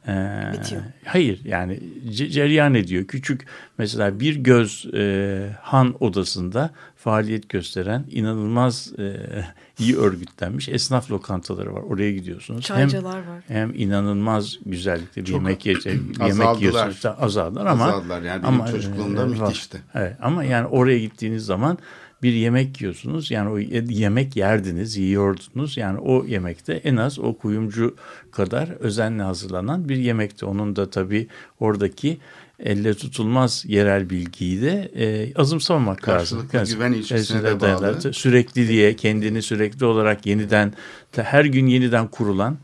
[0.09, 0.83] Ee, Bitiyor.
[1.05, 3.05] Hayır yani ce- cereyan ediyor.
[3.05, 3.47] Küçük
[3.79, 9.17] mesela bir göz e, han odasında faaliyet gösteren inanılmaz e,
[9.79, 11.81] iyi örgütlenmiş esnaf lokantaları var.
[11.81, 12.65] Oraya gidiyorsunuz.
[12.65, 13.43] Çaycılar var.
[13.49, 18.67] Hem inanılmaz güzellikte bir Çok yemek yiyecek, yemek yiyorsunuz azaldılar ama Azaldılar yani benim ama,
[18.69, 19.83] çocukluğumda e, müthişti.
[19.95, 21.79] Evet ama yani oraya gittiğiniz zaman
[22.23, 23.31] bir yemek yiyorsunuz.
[23.31, 25.77] Yani o ye- yemek yerdiniz, yiyordunuz.
[25.77, 27.95] Yani o yemekte en az o kuyumcu
[28.31, 30.47] kadar özenle hazırlanan bir yemekti.
[30.47, 31.27] Onun da tabii
[31.61, 32.19] oradaki
[32.59, 36.39] elle tutulmaz yerel bilgiyi de e, azımsamamak lazım.
[36.49, 37.83] Karşılıklı güven ilişkisine de bağlı.
[37.83, 38.13] dayalı.
[38.15, 40.73] Sürekliliğe, kendini sürekli olarak yeniden,
[41.17, 42.57] her gün yeniden kurulan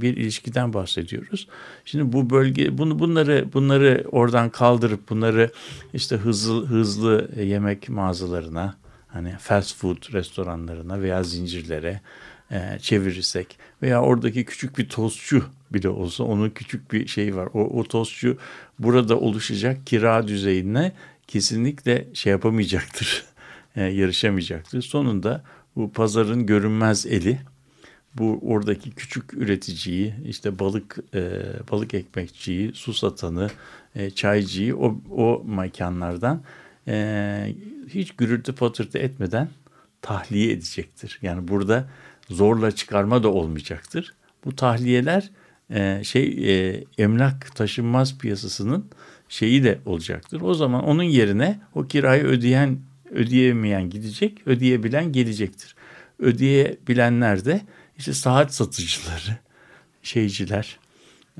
[0.00, 1.48] bir ilişkiden bahsediyoruz.
[1.84, 5.50] Şimdi bu bölge bunu bunları bunları oradan kaldırıp bunları
[5.94, 8.74] işte hızlı hızlı yemek mağazalarına
[9.08, 12.00] hani fast food restoranlarına veya zincirlere
[12.50, 17.48] e, çevirirsek veya oradaki küçük bir tostçu bile olsa onun küçük bir şeyi var.
[17.54, 18.38] O, o tostçu
[18.78, 20.92] burada oluşacak kira düzeyine
[21.26, 23.24] kesinlikle şey yapamayacaktır.
[23.76, 24.82] e, yarışamayacaktır.
[24.82, 25.44] Sonunda
[25.76, 27.38] bu pazarın görünmez eli
[28.18, 33.50] bu oradaki küçük üreticiyi işte balık e, balık ekmekçiyi, su satanı,
[33.94, 36.42] e, çaycıyı o, o mekanlardan
[36.88, 37.54] e,
[37.88, 39.48] hiç gürültü patırtı etmeden
[40.02, 41.18] tahliye edecektir.
[41.22, 41.88] Yani burada
[42.30, 44.14] zorla çıkarma da olmayacaktır.
[44.44, 45.30] Bu tahliyeler
[45.70, 48.84] e, şey e, emlak taşınmaz piyasasının
[49.28, 50.40] şeyi de olacaktır.
[50.40, 52.78] O zaman onun yerine o kirayı ödeyen
[53.10, 55.74] ödeyemeyen gidecek, ödeyebilen gelecektir.
[56.18, 57.60] Ödeyebilenler de
[57.98, 59.38] işte saat satıcıları,
[60.02, 60.78] şeyciler,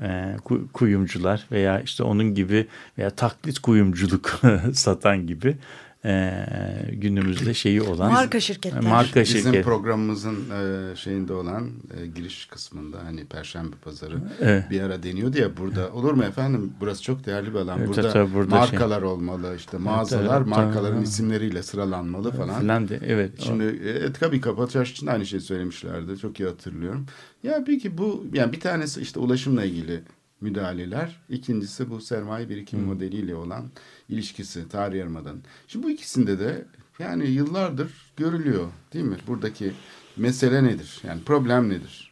[0.01, 4.41] e, ku- kuyumcular veya işte onun gibi veya taklit kuyumculuk
[4.73, 5.57] satan gibi
[6.05, 6.45] e,
[6.91, 8.83] günümüzde şeyi olan Marka şirketler.
[8.83, 9.65] marka Bizim şirket.
[9.65, 11.69] programımızın e, şeyinde olan
[12.01, 14.69] e, giriş kısmında hani Perşembe Pazarı Evet.
[14.69, 18.09] bir ara deniyordu ya burada olur mu efendim burası çok değerli bir alan Evet, burada,
[18.09, 21.03] tabii, burada markalar olmalı işte mağazalar evet, markaların tamam.
[21.03, 22.61] isimleriyle sıralanmalı falan.
[22.61, 23.31] falan de, evet.
[23.39, 26.17] Şimdi e, tabii Kapalı Çarşı için aynı şeyi söylemişlerdi.
[26.17, 27.05] Çok iyi hatırlıyorum.
[27.43, 30.01] Ya peki bu yani bir tanesi işte ulaşımla ilgili
[30.41, 31.21] müdahaleler.
[31.29, 33.65] İkincisi bu sermaye birikim modeliyle olan
[34.09, 35.41] ilişkisi tarih yarımadan.
[35.67, 36.65] Şimdi bu ikisinde de
[36.99, 39.17] yani yıllardır görülüyor değil mi?
[39.27, 39.73] Buradaki
[40.17, 41.01] mesele nedir?
[41.03, 42.11] Yani problem nedir?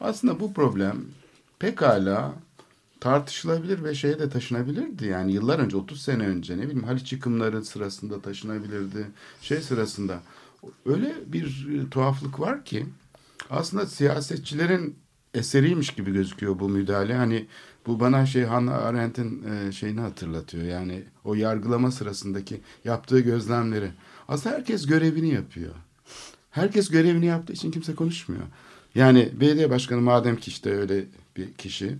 [0.00, 1.04] Aslında bu problem
[1.58, 2.34] pekala
[3.00, 5.06] tartışılabilir ve şeye de taşınabilirdi.
[5.06, 9.06] Yani yıllar önce 30 sene önce ne bileyim Haliç yıkımları sırasında taşınabilirdi.
[9.40, 10.20] Şey sırasında
[10.86, 12.86] öyle bir e, tuhaflık var ki
[13.50, 14.98] aslında siyasetçilerin
[15.34, 17.14] eseriymiş gibi gözüküyor bu müdahale.
[17.14, 17.46] Hani
[17.86, 20.64] bu bana şey Hannah Arendt'in e, şeyini hatırlatıyor.
[20.64, 23.90] Yani o yargılama sırasındaki yaptığı gözlemleri.
[24.28, 25.74] Aslında herkes görevini yapıyor.
[26.50, 28.42] Herkes görevini yaptığı için kimse konuşmuyor.
[28.94, 31.04] Yani belediye başkanı madem ki işte öyle
[31.36, 31.96] bir kişi,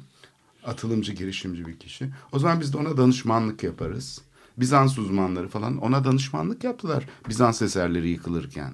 [0.64, 2.09] atılımcı, girişimci bir kişi.
[2.32, 4.20] O zaman biz de ona danışmanlık yaparız.
[4.57, 7.09] Bizans uzmanları falan ona danışmanlık yaptılar.
[7.28, 8.72] Bizans eserleri yıkılırken.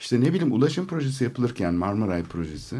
[0.00, 2.76] İşte ne bileyim ulaşım projesi yapılırken Marmaray projesi.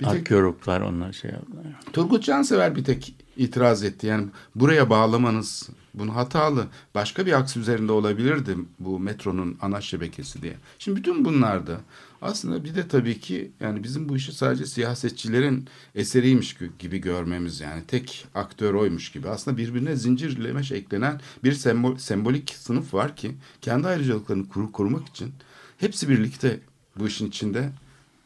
[0.00, 1.64] Bir tek Arkeologlar onlar şey yaptılar.
[1.92, 4.06] Turgut Cansever bir tek itiraz etti.
[4.06, 6.66] Yani buraya bağlamanız bunu hatalı.
[6.94, 10.54] Başka bir aks üzerinde olabilirdi bu metronun ana şebekesi diye.
[10.78, 11.80] Şimdi bütün bunlarda
[12.22, 17.82] aslında bir de tabii ki yani bizim bu işi sadece siyasetçilerin eseriymiş gibi görmemiz yani
[17.88, 19.28] tek aktör oymuş gibi.
[19.28, 25.32] Aslında birbirine zincirlemeş eklenen bir sembol, sembolik sınıf var ki kendi ayrıcalıklarını koru- korumak için
[25.78, 26.60] hepsi birlikte
[26.96, 27.70] bu işin içinde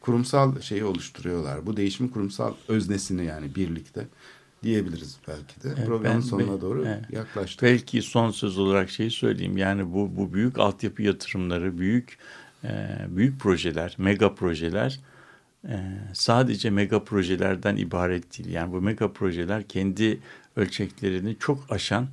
[0.02, 1.66] kurumsal şeyi oluşturuyorlar.
[1.66, 4.06] Bu değişimin kurumsal öznesini yani birlikte
[4.62, 5.74] diyebiliriz belki de.
[5.76, 7.10] Evet, Programın ben- sonuna doğru evet.
[7.12, 7.62] yaklaştık.
[7.62, 9.56] Belki son söz olarak şeyi söyleyeyim.
[9.56, 12.18] Yani bu bu büyük altyapı yatırımları, büyük
[12.64, 15.00] e, büyük projeler, mega projeler
[15.68, 15.76] e,
[16.12, 18.50] sadece mega projelerden ibaret değil.
[18.50, 20.20] Yani bu mega projeler kendi
[20.56, 22.06] ölçeklerini çok aşan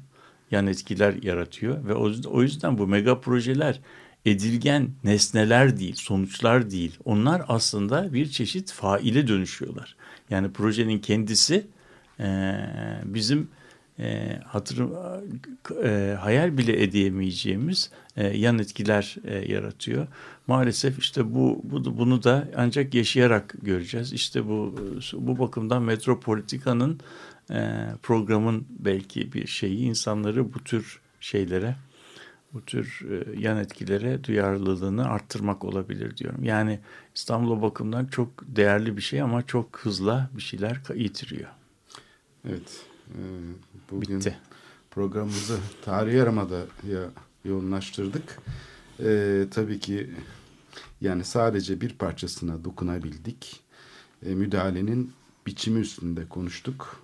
[0.52, 3.80] yan etkiler yaratıyor ve o, o yüzden bu mega projeler
[4.26, 6.97] edilgen nesneler değil, sonuçlar değil.
[7.05, 9.95] Onlar aslında bir çeşit faile dönüşüyorlar.
[10.30, 11.67] Yani projenin kendisi
[12.20, 12.55] e,
[13.05, 13.49] bizim
[13.99, 14.93] e, hatırım
[15.84, 20.07] e, hayal bile edemeyeceğimiz e, yan etkiler e, yaratıyor.
[20.47, 24.13] Maalesef işte bu, bu bunu da ancak yaşayarak göreceğiz.
[24.13, 24.76] İşte bu
[25.13, 26.99] bu bakımdan metropolitikanın
[27.51, 31.76] e, programın belki bir şeyi insanları bu tür şeylere
[32.54, 36.43] bu tür e, yan etkilere duyarlılığını arttırmak olabilir diyorum.
[36.43, 36.80] Yani
[37.16, 41.50] İstanbul'a bakımdan çok değerli bir şey ama çok hızla bir şeyler yitiriyor.
[42.50, 42.86] Evet.
[43.10, 43.20] e,
[43.91, 44.38] bugün Bitti.
[44.91, 46.60] programımızı tarih yaramada
[46.91, 47.02] ya
[47.45, 48.39] yoğunlaştırdık.
[49.00, 50.10] E, tabii ki
[51.02, 53.62] yani sadece bir parçasına dokunabildik.
[54.26, 55.12] E, müdahalenin
[55.47, 57.04] biçimi üstünde konuştuk.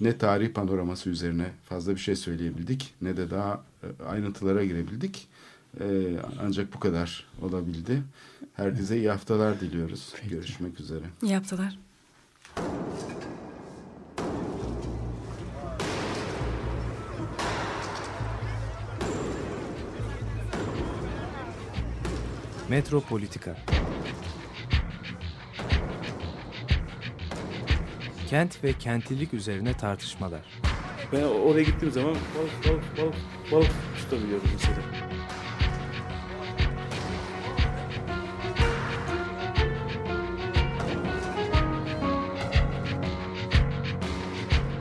[0.00, 3.64] ne tarih panoraması üzerine fazla bir şey söyleyebildik ne de daha
[4.08, 5.28] ayrıntılara girebildik.
[5.80, 8.02] E, ancak bu kadar olabildi.
[8.54, 10.14] Herkese iyi haftalar diliyoruz.
[10.30, 11.04] Görüşmek üzere.
[11.22, 11.78] İyi haftalar.
[22.68, 23.56] Metropolitika
[28.26, 30.65] Kent ve kentlilik üzerine tartışmalar.
[31.12, 33.14] Ben oraya gittiğim zaman balık balık balık
[33.52, 34.76] balık tutabiliyorum mesela.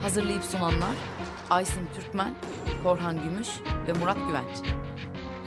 [0.01, 0.95] Hazırlayıp sunanlar
[1.49, 2.33] Aysin Türkmen,
[2.83, 3.47] Korhan Gümüş
[3.87, 4.75] ve Murat Güvenç.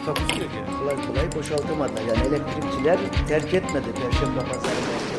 [0.07, 0.79] Takusuyor yani.
[0.79, 2.03] Kolay kolay boşaltamadılar.
[2.03, 2.99] Yani elektrikçiler
[3.29, 5.19] terk etmedi Perşembe Pazarı merkezini.